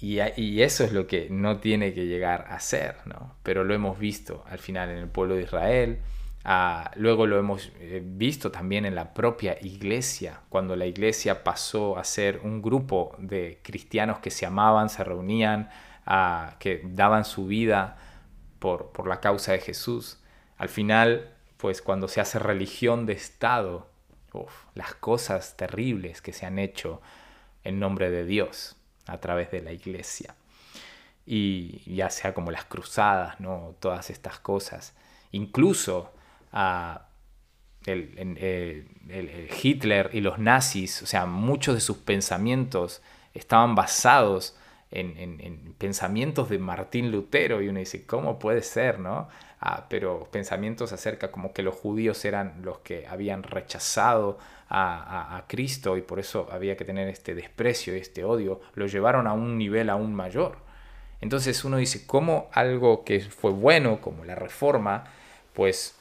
y, 0.05 0.61
eso 0.61 0.83
es 0.83 0.91
lo 0.91 1.07
que 1.07 1.29
no 1.29 1.59
tiene 1.59 1.93
que 1.93 2.05
llegar 2.05 2.45
a 2.49 2.59
ser, 2.59 2.95
¿no? 3.05 3.35
Pero 3.43 3.63
lo 3.63 3.73
hemos 3.73 3.97
visto 3.97 4.43
al 4.47 4.59
final 4.59 4.89
en 4.89 4.97
el 4.97 5.07
pueblo 5.07 5.35
de 5.35 5.43
Israel, 5.43 5.99
ah, 6.45 6.91
luego 6.95 7.27
lo 7.27 7.37
hemos 7.37 7.71
eh, 7.79 8.01
visto 8.03 8.51
también 8.51 8.85
en 8.85 8.95
la 8.95 9.13
propia 9.13 9.57
iglesia, 9.61 10.41
cuando 10.49 10.75
la 10.75 10.85
iglesia 10.85 11.43
pasó 11.43 11.97
a 11.97 12.03
ser 12.03 12.39
un 12.43 12.61
grupo 12.61 13.15
de 13.17 13.59
cristianos 13.63 14.19
que 14.19 14.31
se 14.31 14.45
amaban, 14.45 14.89
se 14.89 15.03
reunían, 15.03 15.69
ah, 16.05 16.55
que 16.59 16.81
daban 16.85 17.25
su 17.25 17.47
vida 17.47 17.97
por, 18.59 18.91
por 18.91 19.07
la 19.07 19.19
causa 19.19 19.51
de 19.51 19.59
Jesús. 19.59 20.19
Al 20.57 20.69
final, 20.69 21.33
pues 21.57 21.81
cuando 21.81 22.07
se 22.07 22.21
hace 22.21 22.39
religión 22.39 23.05
de 23.05 23.13
Estado, 23.13 23.87
las 24.73 24.93
cosas 24.95 25.55
terribles 25.57 26.21
que 26.21 26.33
se 26.33 26.45
han 26.45 26.59
hecho 26.59 27.01
en 27.63 27.79
nombre 27.79 28.09
de 28.09 28.25
Dios 28.25 28.75
a 29.07 29.19
través 29.19 29.51
de 29.51 29.61
la 29.61 29.71
iglesia. 29.71 30.35
Y 31.25 31.81
ya 31.95 32.09
sea 32.09 32.33
como 32.33 32.51
las 32.51 32.65
cruzadas, 32.65 33.39
¿no? 33.39 33.75
todas 33.79 34.09
estas 34.09 34.39
cosas. 34.39 34.93
Incluso 35.31 36.11
a 36.55 37.09
el, 37.85 38.87
Hitler 39.61 40.09
y 40.13 40.21
los 40.21 40.39
nazis, 40.39 41.03
o 41.03 41.05
sea, 41.05 41.27
muchos 41.27 41.75
de 41.75 41.81
sus 41.81 41.97
pensamientos 41.97 43.03
estaban 43.33 43.75
basados 43.75 44.57
en, 44.89 45.75
pensamientos 45.77 46.49
de 46.49 46.57
Martín 46.57 47.11
Lutero 47.11 47.61
y 47.61 47.67
uno 47.67 47.79
dice, 47.79 48.05
¿cómo 48.05 48.39
puede 48.39 48.61
ser? 48.61 48.99
¿no? 48.99 49.27
Ah, 49.59 49.85
pero 49.89 50.27
pensamientos 50.31 50.93
acerca 50.93 51.31
como 51.31 51.53
que 51.53 51.63
los 51.63 51.75
judíos 51.75 52.23
eran 52.23 52.61
los 52.63 52.79
que 52.79 53.05
habían 53.05 53.43
rechazado 53.43 54.39
a, 54.69 55.43
Cristo 55.47 55.95
y 55.97 56.01
por 56.01 56.19
eso 56.19 56.47
había 56.51 56.75
que 56.75 56.85
tener 56.85 57.07
este 57.07 57.35
desprecio 57.35 57.95
y 57.95 57.99
este 57.99 58.23
odio, 58.23 58.61
lo 58.73 58.87
llevaron 58.87 59.27
a 59.27 59.33
un 59.33 59.57
nivel 59.57 59.89
aún 59.89 60.15
mayor. 60.15 60.57
Entonces 61.21 61.63
uno 61.65 61.77
dice, 61.77 62.07
¿cómo 62.07 62.49
algo 62.51 63.03
que 63.03 63.19
fue 63.19 63.51
bueno 63.51 64.01
como 64.01 64.25
la 64.25 64.35
reforma, 64.35 65.03
pues 65.53 65.94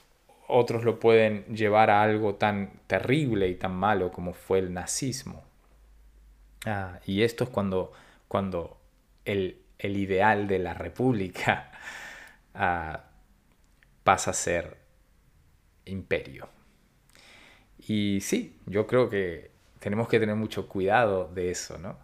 otros 0.49 0.85
lo 0.85 1.01
pueden 1.01 1.45
llevar 1.47 1.91
a 1.91 2.03
algo 2.03 2.35
tan 2.37 2.81
terrible 2.87 3.49
y 3.49 3.55
tan 3.55 3.75
malo 3.75 4.11
como 4.13 4.33
fue 4.33 4.59
el 4.59 4.73
nazismo? 4.73 5.45
Ah, 6.67 6.99
y 7.07 7.23
esto 7.23 7.45
es 7.45 7.51
cuando, 7.51 7.93
cuando 8.29 8.79
el, 9.25 9.61
ideal 9.79 10.47
de 10.49 10.59
la 10.59 10.75
república 10.75 11.73
ah, 12.55 13.05
pasa 14.03 14.31
a 14.31 14.35
ser 14.35 14.77
imperio. 15.85 16.49
Y 17.87 18.21
sí, 18.23 18.59
yo 18.67 18.87
creo 18.87 19.11
que 19.11 19.51
tenemos 19.79 20.09
que 20.09 20.19
tener 20.19 20.37
mucho 20.37 20.69
cuidado 20.69 21.31
de 21.35 21.51
eso, 21.51 21.77
¿no? 21.79 21.99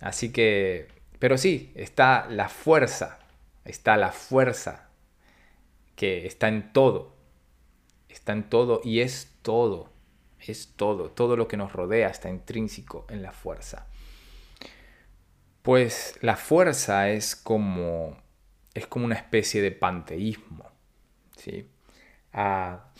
Así 0.00 0.32
que, 0.32 0.88
pero 1.18 1.38
sí, 1.38 1.72
está 1.74 2.26
la 2.28 2.50
fuerza, 2.50 3.18
está 3.64 3.96
la 3.96 4.12
fuerza 4.12 4.90
que 5.96 6.26
está 6.26 6.48
en 6.48 6.72
todo, 6.72 7.13
está 8.14 8.32
en 8.32 8.48
todo 8.48 8.80
y 8.84 9.00
es 9.00 9.36
todo, 9.42 9.90
es 10.38 10.74
todo, 10.76 11.10
todo 11.10 11.36
lo 11.36 11.48
que 11.48 11.56
nos 11.56 11.72
rodea 11.72 12.08
está 12.08 12.30
intrínseco 12.30 13.06
en 13.10 13.22
la 13.22 13.32
fuerza. 13.32 13.86
Pues 15.62 16.16
la 16.20 16.36
fuerza 16.36 17.10
es 17.10 17.34
como, 17.34 18.16
es 18.74 18.86
como 18.86 19.06
una 19.06 19.16
especie 19.16 19.62
de 19.62 19.72
panteísmo, 19.72 20.70
¿sí? 21.36 21.68
Ah, 22.32 22.92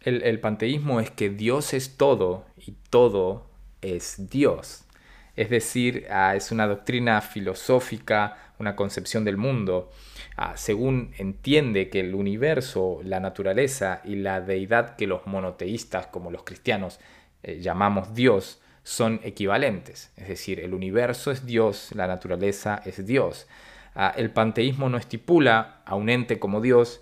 el, 0.00 0.40
panteísmo 0.40 1.00
es 1.00 1.10
que 1.10 1.30
Dios 1.30 1.74
es 1.74 1.96
todo 1.96 2.46
y 2.56 2.72
todo 2.90 3.50
es 3.80 4.30
Dios. 4.30 4.84
Es 5.36 5.50
decir, 5.50 6.06
ah, 6.10 6.36
es 6.36 6.52
una 6.52 6.66
doctrina 6.66 7.20
filosófica, 7.20 8.51
una 8.62 8.76
concepción 8.76 9.24
del 9.24 9.36
mundo, 9.36 9.90
ah, 10.36 10.56
según 10.56 11.12
entiende 11.18 11.90
que 11.90 12.00
el 12.00 12.14
universo, 12.14 13.00
la 13.04 13.20
naturaleza 13.20 14.00
y 14.04 14.16
la 14.16 14.40
deidad 14.40 14.96
que 14.96 15.06
los 15.06 15.26
monoteístas, 15.26 16.06
como 16.06 16.30
los 16.30 16.44
cristianos, 16.44 16.98
eh, 17.42 17.60
llamamos 17.60 18.14
Dios, 18.14 18.60
son 18.82 19.20
equivalentes. 19.22 20.12
Es 20.16 20.28
decir, 20.28 20.60
el 20.60 20.72
universo 20.72 21.30
es 21.30 21.44
Dios, 21.44 21.90
la 21.94 22.06
naturaleza 22.06 22.80
es 22.86 23.04
Dios. 23.04 23.46
Ah, 23.94 24.14
el 24.16 24.30
panteísmo 24.30 24.88
no 24.88 24.96
estipula 24.96 25.82
a 25.84 25.94
un 25.94 26.08
ente 26.08 26.38
como 26.38 26.62
Dios, 26.62 27.00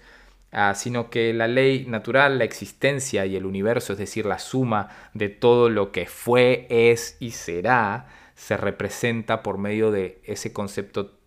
Ah, 0.53 0.75
sino 0.75 1.11
que 1.11 1.33
la 1.33 1.47
ley 1.47 1.87
natural, 1.87 2.39
la 2.39 2.45
existencia 2.45 3.25
y 3.25 3.37
el 3.37 3.47
universo, 3.47 3.93
es 3.93 4.01
decir, 4.01 4.27
la 4.27 4.41
suma 4.41 4.89
de 5.15 5.29
todo 5.29 5.69
lo 5.69 5.93
que 5.93 6.07
fue, 6.07 6.67
es 6.71 7.17
y 7.21 7.31
será, 7.33 8.09
se 8.35 8.57
representa 8.57 9.45
por 9.45 9.59
medio 9.59 9.93
de 9.93 10.21
ese 10.25 10.53
concepto 10.53 11.20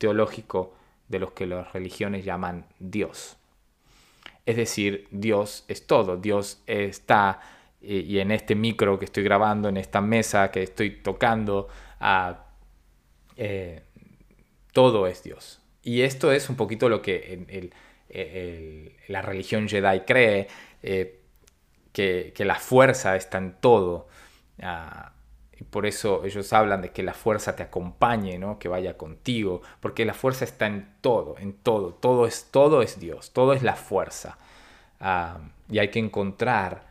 teológico 0.00 0.74
de 1.08 1.20
los 1.20 1.30
que 1.30 1.46
las 1.46 1.72
religiones 1.72 2.24
llaman 2.24 2.66
Dios. 2.80 3.36
Es 4.46 4.56
decir, 4.56 5.06
Dios 5.12 5.64
es 5.68 5.86
todo, 5.86 6.16
Dios 6.16 6.62
está, 6.66 7.40
y, 7.80 8.18
en 8.18 8.32
este 8.32 8.56
micro 8.56 8.98
que 8.98 9.04
estoy 9.04 9.22
grabando, 9.22 9.68
en 9.68 9.76
esta 9.76 10.00
mesa 10.00 10.50
que 10.50 10.64
estoy 10.64 11.02
tocando, 11.02 11.68
ah, 12.00 12.46
eh, 13.36 13.82
todo 14.72 15.06
es 15.06 15.22
Dios. 15.22 15.60
Y 15.82 16.00
esto 16.00 16.32
es 16.32 16.50
un 16.50 16.56
poquito 16.56 16.88
lo 16.88 17.00
que 17.00 17.44
el 17.48 17.72
la 19.08 19.22
religión 19.22 19.68
Jedi 19.68 20.00
cree 20.00 20.48
eh, 20.82 21.20
que, 21.92 22.32
la 22.38 22.56
fuerza 22.56 23.16
está 23.16 23.38
en 23.38 23.54
todo. 23.60 24.08
Ah, 24.62 25.12
y 25.60 25.64
por 25.64 25.86
eso 25.86 26.24
ellos 26.24 26.52
hablan 26.52 26.80
de 26.80 26.90
que 26.90 27.02
la 27.02 27.12
fuerza 27.12 27.54
te 27.54 27.62
acompañe, 27.62 28.38
¿no? 28.38 28.58
que 28.58 28.68
vaya 28.68 28.96
contigo, 28.96 29.60
porque 29.80 30.06
la 30.06 30.14
fuerza 30.14 30.44
está 30.44 30.66
en 30.66 30.88
todo, 31.02 31.36
en 31.38 31.52
todo, 31.52 31.92
todo 31.92 32.26
es, 32.26 32.48
todo 32.50 32.80
es 32.82 32.98
Dios, 32.98 33.32
todo 33.32 33.52
es 33.52 33.62
la 33.62 33.76
fuerza. 33.76 34.38
Y 35.68 35.78
hay 35.78 35.88
que 35.88 35.98
encontrar 35.98 36.82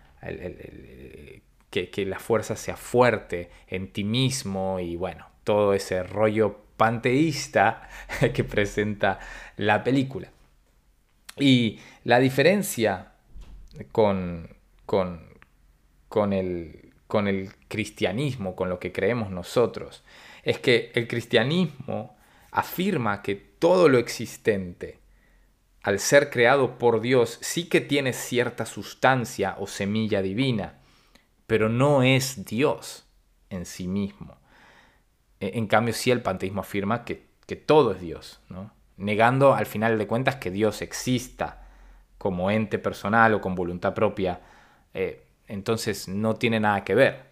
que, 1.72 1.90
que, 1.90 2.06
la 2.06 2.20
fuerza 2.20 2.56
sea 2.56 2.78
fuerte 2.78 3.50
en 3.68 3.92
ti 3.92 4.04
mismo 4.04 4.80
y 4.80 4.96
bueno, 4.96 5.26
todo 5.44 5.74
ese 5.74 6.04
rollo 6.04 6.58
panteísta 6.78 7.90
que 8.34 8.44
presenta 8.44 9.20
la 9.58 9.84
película. 9.84 10.30
Y 11.38 11.80
la 12.04 12.20
diferencia 12.20 13.14
con, 13.92 14.56
con, 14.86 15.22
con, 16.08 16.34
el, 16.34 16.89
con 17.10 17.28
el 17.28 17.50
cristianismo, 17.68 18.56
con 18.56 18.70
lo 18.70 18.80
que 18.80 18.92
creemos 18.92 19.32
nosotros, 19.32 20.04
es 20.44 20.60
que 20.60 20.92
el 20.94 21.08
cristianismo 21.08 22.16
afirma 22.52 23.24
que 23.24 23.34
todo 23.34 23.90
lo 23.90 23.98
existente, 23.98 25.00
al 25.82 25.98
ser 25.98 26.30
creado 26.30 26.78
por 26.78 27.02
Dios, 27.02 27.40
sí 27.42 27.68
que 27.68 27.82
tiene 27.82 28.14
cierta 28.14 28.68
sustancia 28.68 29.56
o 29.58 29.66
semilla 29.66 30.22
divina, 30.22 30.82
pero 31.48 31.68
no 31.68 32.04
es 32.04 32.46
Dios 32.46 33.08
en 33.50 33.66
sí 33.66 33.88
mismo. 33.88 34.38
E, 35.40 35.58
en 35.58 35.66
cambio, 35.66 35.96
sí 35.96 36.12
el 36.12 36.22
panteísmo 36.22 36.62
afirma 36.62 37.06
que, 37.06 37.28
todo 37.66 37.94
es 37.94 38.02
Dios, 38.02 38.40
negando 38.98 39.56
al 39.56 39.66
final 39.66 39.98
de 39.98 40.06
cuentas 40.06 40.36
que 40.36 40.52
Dios 40.52 40.84
exista 40.84 41.66
como 42.20 42.52
ente 42.52 42.78
personal 42.78 43.34
o 43.34 43.42
con 43.42 43.56
voluntad 43.56 43.96
propia. 43.96 44.42
Eh, 44.94 45.26
entonces 45.50 46.08
no 46.08 46.36
tiene 46.36 46.60
nada 46.60 46.86
que 46.86 46.96
ver. 46.96 47.26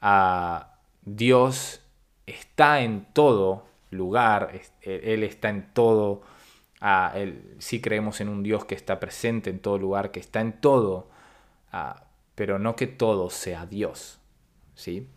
Ah, 0.00 0.78
Dios 1.02 1.80
está 2.26 2.80
en 2.80 3.06
todo 3.12 3.66
lugar, 3.90 4.60
Él 4.82 5.22
está 5.22 5.50
en 5.50 5.72
todo, 5.72 6.22
ah, 6.80 7.14
sí 7.58 7.80
creemos 7.80 8.20
en 8.20 8.28
un 8.28 8.42
Dios 8.42 8.64
que 8.64 8.74
está 8.74 8.98
presente 8.98 9.50
en 9.50 9.60
todo 9.60 9.78
lugar, 9.78 10.10
que 10.10 10.20
está 10.20 10.40
en 10.40 10.60
todo, 10.60 11.08
ah, 11.70 12.04
pero 12.34 12.58
no 12.58 12.74
que 12.74 12.86
todo 12.86 13.30
sea 13.30 13.66
Dios. 13.66 14.18
¿sí? 14.74 15.08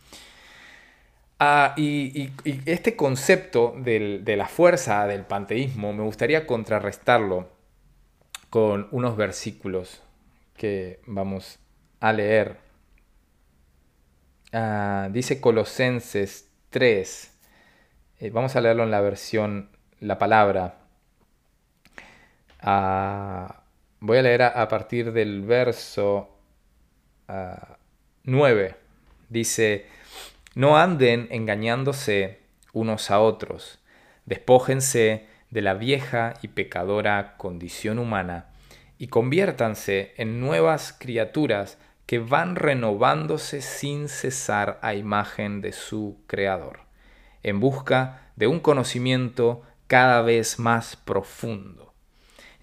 Y, 1.78 2.32
este 2.66 2.96
concepto 2.96 3.74
de 3.78 4.36
la 4.38 4.48
fuerza 4.48 5.08
del 5.08 5.24
panteísmo 5.26 5.94
me 5.94 6.04
gustaría 6.04 6.46
contrarrestarlo 6.46 7.50
con 8.50 8.88
unos 8.92 9.18
versículos 9.18 10.02
que 10.56 11.00
vamos 11.06 11.60
a 12.00 12.14
leer. 12.14 12.58
dice 15.12 15.42
Colosenses 15.42 16.50
3, 16.70 17.40
eh, 18.20 18.30
vamos 18.30 18.56
a 18.56 18.62
leerlo 18.62 18.84
en 18.84 18.92
la 18.92 19.02
versión 19.02 19.70
La 20.00 20.18
Palabra. 20.18 20.80
Ah, 22.60 23.64
voy 24.00 24.18
a 24.18 24.22
leer 24.22 24.42
a, 24.44 24.68
partir 24.68 25.12
del 25.12 25.42
verso 25.44 26.30
9. 28.24 28.70
Ah, 28.72 28.84
Dice, 29.30 29.86
no 30.56 30.78
anden 30.78 31.28
engañándose 31.32 32.40
unos 32.72 33.12
a 33.12 33.20
otros, 33.20 33.80
despójense 34.26 35.28
de 35.50 35.62
la 35.62 35.74
vieja 35.74 36.36
y 36.42 36.50
pecadora 36.50 37.36
condición 37.38 38.00
humana 38.00 38.48
y 38.98 39.08
conviértanse 39.08 40.14
en 40.18 40.40
nuevas 40.40 40.94
criaturas 40.94 41.78
que 42.08 42.20
van 42.20 42.56
renovándose 42.56 43.62
sin 43.62 44.10
cesar 44.10 44.80
a 44.82 44.96
imagen 44.96 45.62
de 45.62 45.74
su 45.74 46.18
Creador 46.26 46.88
en 47.44 47.60
busca 47.60 48.32
de 48.36 48.48
un 48.48 48.60
conocimiento 48.60 49.62
cada 49.88 50.22
vez 50.22 50.60
más 50.60 50.96
profundo. 50.96 51.94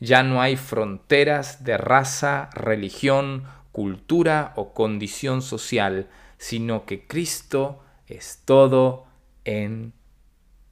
Ya 0.01 0.23
no 0.23 0.43
hay 0.43 0.57
fronteras 0.57 1.65
de 1.65 1.79
raza, 1.79 2.51
religión, 2.53 3.45
cultura 3.73 4.53
o 4.57 4.75
condición 4.75 5.41
social, 5.41 6.09
sino 6.39 6.85
que 6.85 7.07
Cristo 7.07 7.83
es 8.07 8.43
todo 8.45 9.07
en 9.45 9.93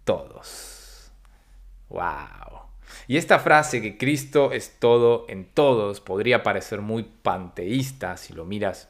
todos. 0.05 1.12
¡Wow! 1.88 2.51
Y 3.09 3.16
esta 3.16 3.38
frase 3.38 3.82
que 3.82 3.99
Cristo 3.99 4.52
es 4.52 4.78
todo 4.78 5.26
en 5.28 5.44
todos 5.44 6.00
podría 6.00 6.43
parecer 6.43 6.80
muy 6.80 7.02
panteísta 7.02 8.17
si 8.17 8.32
lo 8.32 8.45
miras 8.45 8.88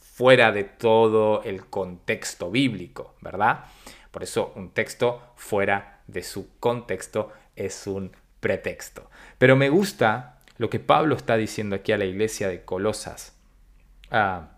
fuera 0.00 0.52
de 0.52 0.64
todo 0.64 1.42
el 1.42 1.66
contexto 1.66 2.50
bíblico, 2.50 3.14
¿verdad? 3.20 3.64
Por 4.10 4.22
eso 4.22 4.52
un 4.54 4.70
texto 4.70 5.22
fuera 5.34 6.02
de 6.06 6.22
su 6.22 6.56
contexto 6.58 7.32
es 7.56 7.86
un 7.86 8.12
pretexto. 8.40 9.10
Pero 9.38 9.56
me 9.56 9.68
gusta 9.70 10.38
lo 10.56 10.70
que 10.70 10.78
Pablo 10.78 11.16
está 11.16 11.36
diciendo 11.36 11.74
aquí 11.76 11.92
a 11.92 11.98
la 11.98 12.04
iglesia 12.04 12.48
de 12.48 12.64
Colosas. 12.64 13.36
Ah, 14.10 14.50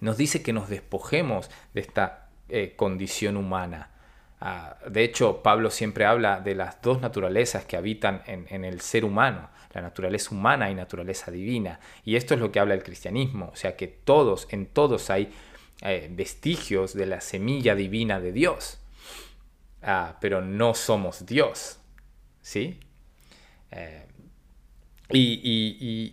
nos 0.00 0.16
dice 0.16 0.42
que 0.42 0.52
nos 0.52 0.68
despojemos 0.68 1.50
de 1.74 1.80
esta 1.80 2.28
eh, 2.48 2.74
condición 2.76 3.36
humana. 3.36 3.90
Ah, 4.40 4.76
de 4.86 5.02
hecho, 5.02 5.42
Pablo 5.42 5.70
siempre 5.70 6.04
habla 6.04 6.40
de 6.40 6.54
las 6.54 6.82
dos 6.82 7.00
naturalezas 7.00 7.64
que 7.64 7.76
habitan 7.76 8.22
en, 8.26 8.64
el 8.64 8.80
ser 8.80 9.04
humano, 9.04 9.48
la 9.72 9.80
naturaleza 9.80 10.34
humana 10.34 10.70
y 10.70 10.74
naturaleza 10.74 11.30
divina. 11.30 11.80
Y 12.04 12.16
esto 12.16 12.34
es 12.34 12.40
lo 12.40 12.52
que 12.52 12.60
habla 12.60 12.74
el 12.74 12.82
cristianismo, 12.82 13.50
o 13.52 13.56
sea 13.56 13.76
que 13.76 13.86
todos, 13.86 14.46
en 14.50 14.66
todos 14.66 15.08
hay 15.10 15.32
eh, 15.82 16.08
vestigios 16.10 16.92
de 16.94 17.06
la 17.06 17.20
semilla 17.20 17.74
divina 17.74 18.20
de 18.20 18.32
Dios, 18.32 18.78
ah, 19.82 20.16
pero 20.20 20.42
no 20.42 20.74
somos 20.74 21.24
Dios, 21.24 21.78
¿sí? 22.42 22.80
Eh, 23.70 24.06
y, 25.12 26.12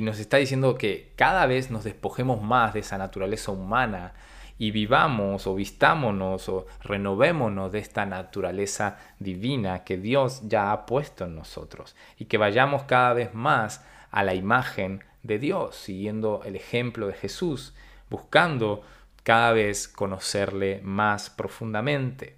nos 0.00 0.18
está 0.18 0.38
diciendo 0.38 0.76
que 0.76 1.12
cada 1.16 1.46
vez 1.46 1.70
nos 1.70 1.84
despojemos 1.84 2.42
más 2.42 2.74
de 2.74 2.80
esa 2.80 2.98
naturaleza 2.98 3.52
humana 3.52 4.14
y 4.58 4.70
vivamos 4.70 5.46
o 5.46 5.54
vistámonos 5.54 6.48
o 6.48 6.66
renovémonos 6.82 7.72
de 7.72 7.78
esta 7.80 8.06
naturaleza 8.06 8.98
divina 9.18 9.84
que 9.84 9.96
Dios 9.96 10.42
ya 10.48 10.72
ha 10.72 10.86
puesto 10.86 11.24
en 11.24 11.34
nosotros 11.34 11.96
y 12.18 12.26
que 12.26 12.38
vayamos 12.38 12.84
cada 12.84 13.12
vez 13.14 13.34
más 13.34 13.84
a 14.10 14.22
la 14.22 14.34
imagen 14.34 15.02
de 15.22 15.38
Dios, 15.38 15.74
siguiendo 15.76 16.42
el 16.44 16.54
ejemplo 16.54 17.08
de 17.08 17.14
Jesús 17.14 17.74
buscando 18.10 18.82
cada 19.24 19.52
vez 19.52 19.88
conocerle 19.88 20.80
más 20.84 21.30
profundamente. 21.30 22.36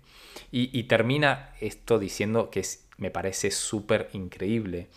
Y, 0.50 0.84
termina 0.84 1.50
esto 1.60 1.98
diciendo 1.98 2.48
que 2.50 2.64
me 2.96 3.10
parece 3.10 3.50
súper 3.50 4.08
increíble, 4.12 4.88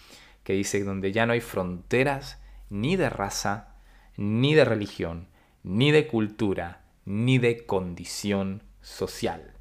que 0.43 0.53
dice 0.53 0.83
donde 0.83 1.11
ya 1.11 1.25
no 1.25 1.33
hay 1.33 1.41
fronteras 1.41 2.41
ni 2.69 2.95
de 2.95 3.09
raza, 3.09 3.73
ni 4.15 4.53
de 4.53 4.63
religión, 4.63 5.27
ni 5.63 5.91
de 5.91 6.07
cultura, 6.07 6.78
ni 7.09 7.39
de 7.39 7.65
condición 7.65 8.63
social, 8.81 9.53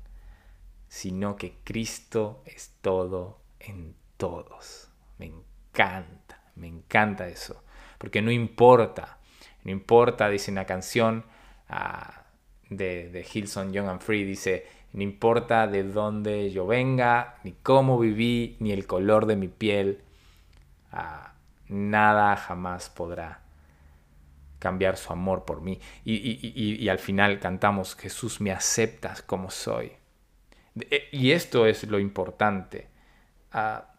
sino 0.88 1.36
que 1.36 1.56
Cristo 1.64 2.42
es 2.44 2.74
todo 2.80 3.40
en 3.58 3.96
todos. 4.16 4.88
Me 5.18 5.26
encanta, 5.26 6.42
me 6.54 6.68
encanta 6.68 7.28
eso, 7.28 7.62
porque 7.98 8.22
no 8.22 8.30
importa 8.30 9.18
no 9.64 9.72
importa, 9.72 10.28
dice 10.28 10.50
una 10.50 10.64
canción 10.64 11.24
ah, 11.68 12.22
de, 12.70 13.10
de 13.10 13.26
Hilson 13.30 13.72
Young 13.72 13.88
and 13.88 14.00
Free, 14.00 14.24
dice, 14.24 14.66
no 14.94 15.02
importa 15.02 15.66
de 15.66 15.82
dónde 15.82 16.50
yo 16.50 16.66
venga, 16.66 17.36
ni 17.44 17.52
cómo 17.52 17.98
viví, 17.98 18.56
ni 18.60 18.72
el 18.72 18.86
color 18.86 19.26
de 19.26 19.36
mi 19.36 19.48
piel, 19.48 20.00
ah, 20.92 21.34
nada 21.68 22.36
jamás 22.36 22.88
podrá 22.88 23.42
cambiar 24.58 24.96
su 24.96 25.12
amor 25.12 25.44
por 25.44 25.60
mí. 25.60 25.80
Y, 26.04 26.88
al 26.88 26.98
final 26.98 27.38
cantamos, 27.38 27.94
Jesús 27.94 28.40
me 28.40 28.52
aceptas 28.52 29.22
como 29.22 29.50
soy. 29.50 29.92
Eh, 30.90 31.08
y 31.12 31.32
esto 31.32 31.66
es 31.66 31.84
lo 31.84 31.98
importante. 31.98 32.88
Ah, 33.52 33.94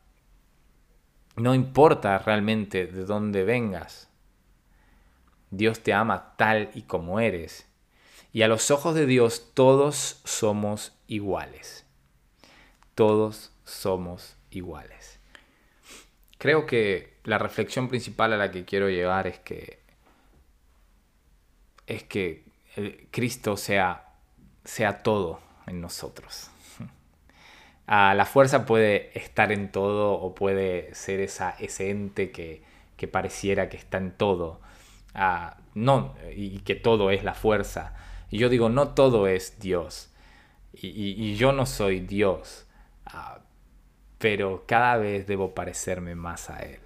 no 1.35 1.55
importa 1.55 2.17
realmente 2.19 2.87
de 2.87 3.05
dónde 3.05 3.43
vengas. 3.43 4.09
Dios 5.51 5.79
te 5.79 5.93
ama 5.93 6.35
tal 6.37 6.69
y 6.75 6.83
como 6.83 7.19
eres. 7.19 7.67
Y 8.31 8.43
a 8.43 8.47
los 8.47 8.69
ojos 8.69 8.93
de 8.93 9.05
Dios 9.05 9.51
todos 9.53 10.21
somos 10.23 10.93
iguales. 11.07 11.85
Todos 12.93 13.51
somos 13.63 14.37
iguales. 14.51 15.19
Creo 16.37 16.65
que 16.65 17.17
la 17.23 17.37
reflexión 17.37 17.87
principal 17.87 18.33
a 18.33 18.37
la 18.37 18.51
que 18.51 18.65
quiero 18.65 18.89
llegar 18.89 19.27
es 19.27 19.39
que 19.39 19.79
es 21.89 22.03
que 22.03 22.43
Cristo 23.11 23.57
sea, 23.57 24.13
sea 24.63 25.03
todo 25.03 25.41
en 25.67 25.81
nosotros. 25.81 26.51
Ah, 27.91 28.13
la 28.13 28.27
fuerza 28.27 28.67
puede 28.67 29.17
estar 29.17 29.51
en 29.51 29.71
todo 29.71 30.11
o 30.11 30.35
puede 30.35 30.93
ser 30.93 31.21
esa, 31.21 31.55
ese 31.57 31.89
ente 31.89 32.29
que, 32.29 32.61
que 32.97 33.07
pareciera 33.07 33.67
que 33.67 33.77
está 33.77 33.97
en 33.97 34.11
todo, 34.11 34.61
no, 35.73 36.13
y 36.35 36.59
que 36.59 36.75
todo 36.75 37.09
es 37.09 37.23
la 37.23 37.33
fuerza. 37.33 37.95
Y 38.29 38.37
yo 38.37 38.49
digo, 38.49 38.69
no 38.69 38.89
todo 38.89 39.27
es 39.27 39.59
Dios. 39.59 40.11
Y, 40.73 41.35
yo 41.35 41.51
no 41.51 41.65
soy 41.65 41.99
Dios. 41.99 42.67
Ah, 43.05 43.39
pero 44.17 44.65
cada 44.67 44.97
vez 44.97 45.25
debo 45.25 45.55
parecerme 45.55 46.15
más 46.15 46.49
a 46.49 46.59
Él. 46.59 46.79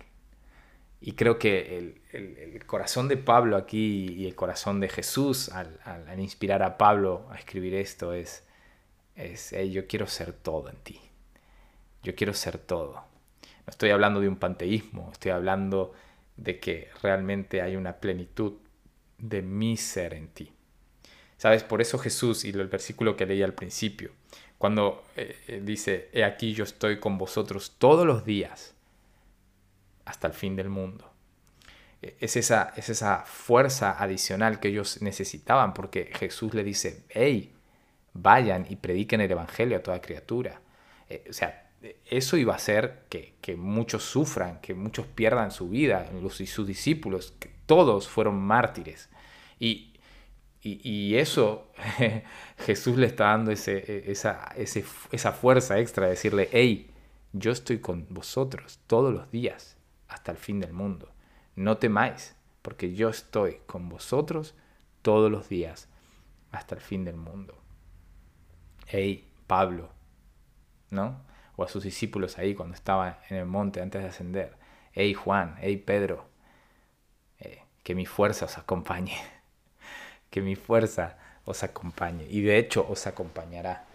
Y 1.06 1.16
creo 1.16 1.38
que 1.38 2.00
el, 2.14 2.66
corazón 2.66 3.10
de 3.10 3.18
Pablo 3.18 3.58
aquí 3.58 4.14
y 4.14 4.26
el 4.26 4.36
corazón 4.36 4.80
de 4.80 4.88
Jesús 4.88 5.50
al, 5.50 5.78
inspirar 6.18 6.64
a 6.64 6.78
Pablo 6.78 7.28
a 7.30 7.36
escribir 7.36 7.74
esto 7.76 8.14
es, 8.14 8.46
es, 9.18 9.54
yo 9.70 9.86
quiero 9.86 10.08
ser 10.08 10.32
todo 10.32 10.70
en 10.70 10.78
ti. 10.78 11.02
Yo 12.04 12.16
quiero 12.16 12.34
ser 12.34 12.58
todo. 12.58 12.94
No 12.94 13.72
estoy 13.72 13.90
hablando 13.90 14.22
de 14.22 14.30
un 14.30 14.38
panteísmo, 14.38 15.10
estoy 15.12 15.32
hablando 15.32 15.92
de 16.38 16.62
que 16.62 16.88
realmente 17.02 17.62
hay 17.62 17.76
una 17.76 17.98
plenitud 17.98 18.54
de 19.18 19.42
mi 19.42 19.76
ser 19.76 20.14
en 20.14 20.30
ti. 20.30 20.54
¿Sabes? 21.36 21.66
Por 21.66 21.82
eso 21.82 22.00
Jesús, 22.00 22.46
y 22.46 22.52
el 22.52 22.70
versículo 22.70 23.18
que 23.18 23.26
leí 23.26 23.44
al 23.44 23.54
principio, 23.54 24.12
cuando 24.58 25.04
eh, 25.18 25.36
eh, 25.50 25.62
dice, 25.66 26.10
he 26.14 26.24
aquí 26.24 26.54
yo 26.54 26.64
estoy 26.64 27.02
con 27.02 27.18
vosotros 27.18 27.76
todos 27.78 28.08
los 28.08 28.24
días 28.24 28.74
hasta 30.06 30.28
el 30.28 30.34
fin 30.34 30.56
del 30.56 30.70
mundo. 30.70 31.12
E, 32.02 32.18
es 32.20 32.36
esa, 32.36 32.74
es 32.76 32.90
esa 32.90 33.24
fuerza 33.26 34.02
adicional 34.02 34.60
que 34.60 34.70
ellos 34.70 35.02
necesitaban 35.02 35.74
porque 35.74 36.12
Jesús 36.14 36.54
le 36.54 36.64
dice, 36.64 37.04
hey, 37.10 37.54
vayan 38.14 38.66
y 38.70 38.76
prediquen 38.76 39.22
el 39.22 39.32
Evangelio 39.32 39.78
a 39.78 39.84
toda 39.84 40.02
criatura. 40.02 40.62
Eh, 41.10 41.26
o 41.30 41.34
sea, 41.34 41.72
eso 42.06 42.38
iba 42.38 42.54
a 42.54 42.58
hacer 42.58 43.04
que, 43.10 43.56
muchos 43.58 44.04
sufran, 44.04 44.62
que 44.62 44.74
muchos 44.74 45.06
pierdan 45.08 45.52
su 45.52 45.70
vida, 45.70 46.10
los, 46.22 46.40
y 46.40 46.48
sus 46.48 46.68
discípulos, 46.68 47.34
que 47.40 47.52
todos 47.66 48.08
fueron 48.08 48.40
mártires. 48.40 49.10
Y, 49.60 49.90
eso 50.66 51.70
Jesús 52.60 52.96
le 52.98 53.08
está 53.08 53.26
dando 53.26 53.52
ese, 53.52 54.10
esa, 54.10 54.54
esa 54.56 55.32
fuerza 55.34 55.78
extra 55.80 56.06
de 56.06 56.12
decirle, 56.12 56.48
hey, 56.54 56.90
yo 57.34 57.52
estoy 57.52 57.80
con 57.80 58.08
vosotros 58.10 58.80
todos 58.88 59.14
los 59.14 59.30
días 59.30 59.73
hasta 60.14 60.32
el 60.32 60.38
fin 60.38 60.60
del 60.60 60.74
mundo. 60.74 61.12
No 61.56 61.78
temáis, 61.78 62.36
porque 62.62 62.94
yo 62.94 63.10
estoy 63.10 63.60
con 63.66 63.90
vosotros 63.90 64.56
todos 65.02 65.30
los 65.32 65.50
días 65.50 65.90
hasta 66.52 66.76
el 66.76 66.82
fin 66.82 67.04
del 67.04 67.18
mundo. 67.18 67.58
Hey, 68.88 69.30
Pablo, 69.48 69.90
¿no? 70.90 71.22
O 71.56 71.64
a 71.64 71.68
sus 71.68 71.84
discípulos 71.84 72.38
ahí 72.38 72.56
cuando 72.56 72.76
estaba 72.76 73.20
en 73.30 73.38
el 73.38 73.46
monte 73.46 73.82
antes 73.82 74.02
de 74.02 74.10
ascender. 74.10 74.58
Hey, 74.92 75.14
Juan, 75.14 75.56
hey, 75.60 75.78
Pedro, 75.78 76.26
eh, 77.40 77.64
que 77.84 77.96
mi 77.96 78.06
fuerza 78.06 78.46
os 78.46 78.58
acompañe. 78.58 79.18
que 80.30 80.42
mi 80.42 80.56
fuerza 80.56 81.18
os 81.46 81.64
acompañe. 81.64 82.26
Y 82.30 82.42
de 82.42 82.58
hecho 82.58 82.86
os 82.88 83.08
acompañará. 83.08 83.86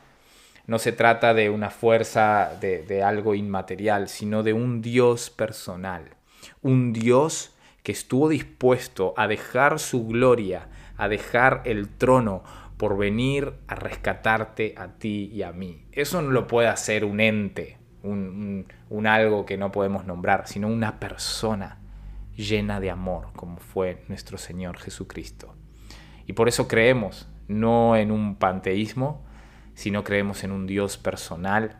No 0.69 0.79
se 0.79 0.93
trata 0.93 1.35
de 1.35 1.51
una 1.51 1.71
fuerza 1.71 2.57
de, 2.61 3.03
algo 3.03 3.35
inmaterial, 3.35 4.09
sino 4.09 4.45
de 4.45 4.53
un 4.53 4.81
Dios 4.83 5.31
personal 5.31 6.19
un 6.63 6.93
Dios 6.93 7.55
que 7.83 7.93
estuvo 7.93 8.29
dispuesto 8.29 9.15
a 9.17 9.27
dejar 9.27 9.79
su 9.79 10.07
gloria, 10.07 10.69
a 10.97 11.09
dejar 11.09 11.63
el 11.65 11.89
trono 11.89 12.43
por 12.77 12.97
venir 12.97 13.55
a 13.67 13.75
rescatarte 13.75 14.75
a 14.77 14.99
ti 14.99 15.31
y 15.33 15.43
a 15.43 15.53
mí. 15.53 15.87
Eso 15.93 16.23
no 16.23 16.31
lo 16.31 16.47
puede 16.47 16.69
hacer 16.69 17.05
un 17.05 17.21
ente, 17.21 17.79
un, 18.03 18.67
algo 19.07 19.47
que 19.47 19.57
no 19.57 19.73
podemos 19.73 20.05
nombrar, 20.05 20.47
sino 20.47 20.69
una 20.69 21.01
persona 21.01 21.79
llena 22.37 22.79
de 22.79 22.91
amor, 22.91 23.29
como 23.35 23.59
fue 23.59 24.05
nuestro 24.09 24.39
Señor 24.39 24.79
Jesucristo. 24.79 25.55
Y 26.27 26.35
por 26.35 26.49
eso 26.49 26.69
creemos 26.69 27.29
no 27.49 27.97
en 27.97 28.13
un 28.13 28.37
panteísmo, 28.37 29.25
sino 29.79 30.03
creemos 30.03 30.43
en 30.43 30.51
un 30.51 30.67
Dios 30.67 30.99
personal 30.99 31.79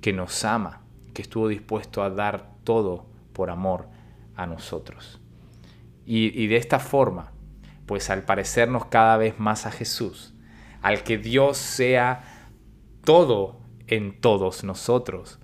que 0.00 0.14
nos 0.14 0.46
ama, 0.46 0.80
que 1.12 1.20
estuvo 1.20 1.46
dispuesto 1.46 2.02
a 2.02 2.08
dar 2.08 2.54
todo 2.64 3.04
por 3.34 3.50
amor 3.50 3.90
a 4.34 4.46
nosotros. 4.46 5.20
Y, 6.06 6.46
de 6.46 6.56
esta 6.56 6.78
forma, 6.78 7.32
pues 7.84 8.08
al 8.08 8.22
parecernos 8.22 8.86
cada 8.86 9.18
vez 9.18 9.38
más 9.38 9.66
a 9.66 9.70
Jesús, 9.70 10.32
al 10.80 11.02
que 11.02 11.18
Dios 11.18 11.58
sea 11.58 12.24
todo 13.04 13.60
en 13.88 14.18
todos 14.22 14.64
nosotros, 14.64 15.38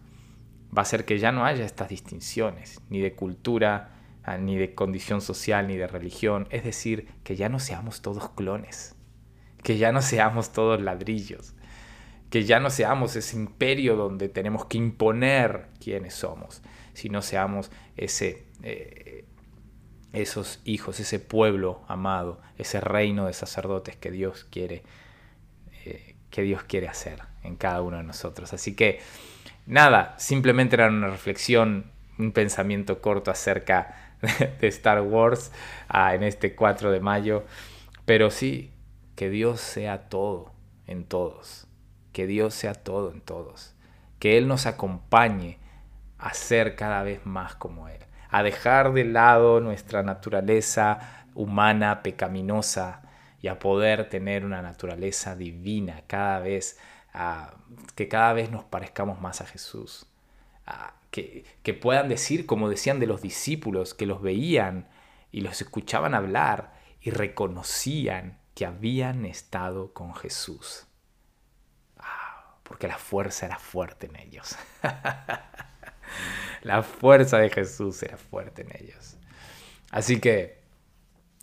va 0.75 0.81
a 0.81 0.87
ser 0.87 1.05
que 1.05 1.19
ya 1.19 1.33
no 1.33 1.45
haya 1.45 1.67
estas 1.67 1.91
distinciones, 1.91 2.81
ni 2.89 3.01
de 3.01 3.15
cultura, 3.15 3.91
ah, 4.23 4.39
ni 4.39 4.57
de 4.57 4.75
condición 4.75 5.21
social, 5.21 5.69
ni 5.69 5.77
de 5.77 5.87
religión. 5.87 6.49
Es 6.51 6.65
decir, 6.65 7.09
que 7.25 7.37
ya 7.37 7.51
no 7.51 7.59
seamos 7.59 8.01
todos 8.01 8.31
clones, 8.31 8.97
que 9.63 9.77
ya 9.77 9.93
no 9.93 10.01
seamos 10.01 10.55
todos 10.55 10.81
ladrillos, 10.81 11.57
que 12.31 12.45
ya 12.45 12.61
no 12.61 12.71
seamos 12.71 13.17
ese 13.17 13.37
imperio 13.37 13.97
donde 13.97 14.29
tenemos 14.29 14.65
que 14.67 14.79
imponer 14.79 15.67
quiénes 15.83 16.15
somos, 16.15 16.63
sino 16.95 17.23
seamos 17.23 17.71
ese 17.97 18.47
eh, 18.63 19.25
esos 20.13 20.61
hijos, 20.65 20.99
ese 21.01 21.19
pueblo 21.19 21.83
amado, 21.89 22.41
ese 22.59 22.81
reino 22.81 23.27
de 23.27 23.33
sacerdotes 23.33 23.97
que 23.97 24.11
Dios 24.11 24.47
quiere, 24.51 24.83
eh, 25.85 26.17
que 26.31 26.43
Dios 26.43 26.63
quiere 26.65 26.89
hacer 26.89 27.23
en 27.43 27.57
cada 27.57 27.83
uno 27.83 27.97
de 27.99 28.03
nosotros. 28.03 28.53
Así 28.53 28.75
que 28.75 29.01
nada, 29.67 30.15
simplemente 30.19 30.77
era 30.77 30.89
una 30.89 31.09
reflexión, 31.09 31.93
un 32.19 32.33
pensamiento 32.33 33.01
corto 33.01 33.31
acerca 33.31 34.17
de 34.61 34.69
Star 34.69 35.01
Wars 35.03 35.53
ah, 35.89 36.15
en 36.15 36.23
este 36.23 36.55
4 36.55 36.91
de 36.91 37.01
mayo, 37.01 37.45
pero 38.05 38.31
sí, 38.31 38.73
que 39.15 39.31
Dios 39.31 39.61
sea 39.61 40.09
todo 40.09 40.53
en 40.87 41.05
todos, 41.05 41.69
que 42.21 42.27
Dios 42.27 42.53
sea 42.53 42.75
todo 42.75 43.13
en 43.13 43.23
todos, 43.23 43.75
que 44.19 44.37
Él 44.37 44.47
nos 44.47 44.67
acompañe 44.67 45.59
a 46.19 46.35
ser 46.35 46.77
cada 46.77 47.03
vez 47.03 47.25
más 47.25 47.55
como 47.55 47.89
Él 47.89 48.01
a 48.31 48.43
dejar 48.43 48.93
de 48.93 49.05
lado 49.05 49.61
nuestra 49.61 50.03
naturaleza 50.03 51.27
humana, 51.35 52.03
pecaminosa, 52.03 53.03
y 53.43 53.49
a 53.49 53.59
poder 53.59 54.09
tener 54.09 54.45
una 54.45 54.61
naturaleza 54.61 55.35
divina 55.35 56.03
cada 56.07 56.41
vez, 56.41 56.79
que 57.95 58.09
cada 58.09 58.35
vez 58.35 58.51
nos 58.51 58.65
parezcamos 58.65 59.21
más 59.21 59.41
a 59.41 59.47
Jesús. 59.47 60.07
que, 61.11 61.45
que 61.63 61.75
puedan 61.75 62.09
decir, 62.09 62.47
como 62.47 62.69
decían 62.69 63.01
de 63.01 63.07
los 63.07 63.23
discípulos, 63.23 63.95
que 63.95 64.07
los 64.07 64.23
veían 64.23 64.89
y 65.33 65.41
los 65.41 65.61
escuchaban 65.61 66.15
hablar 66.15 66.75
y 67.01 67.11
reconocían 67.11 68.39
que 68.55 68.67
habían 68.67 69.25
estado 69.25 69.95
con 69.95 70.15
Jesús. 70.15 70.87
Porque 72.71 72.87
la 72.87 72.99
fuerza 72.99 73.47
era 73.47 73.59
fuerte 73.59 74.07
en 74.07 74.15
ellos. 74.15 74.55
la 76.63 76.85
fuerza 76.85 77.39
de 77.39 77.51
Jesús 77.51 78.01
era 78.05 78.17
fuerte 78.17 78.63
en 78.63 78.69
ellos. 78.81 79.17
Así 79.91 80.21
que, 80.21 80.61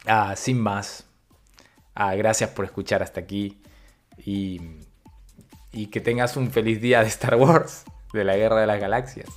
ah, 0.06 0.38
sin 0.38 0.58
más, 0.58 1.06
ah, 1.96 2.16
gracias 2.16 2.52
por 2.52 2.63
escuchar 2.63 3.04
hasta 3.04 3.20
aquí 3.20 3.62
y, 4.16 4.62
y 5.74 5.88
que 5.88 6.00
tengas 6.00 6.38
un 6.38 6.50
feliz 6.50 6.80
día 6.80 7.02
de 7.02 7.08
Star 7.10 7.36
Wars, 7.36 7.84
de 8.13 8.24
la 8.24 8.38
Guerra 8.38 8.62
de 8.62 8.68
las 8.68 8.80
Galaxias. 8.80 9.28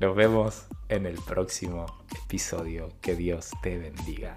Nos 0.00 0.16
vemos 0.16 0.66
en 0.88 1.06
el 1.06 1.14
próximo 1.14 1.86
episodio. 2.24 2.90
Que 3.00 3.14
Dios 3.14 3.50
te 3.62 3.78
bendiga. 3.78 4.36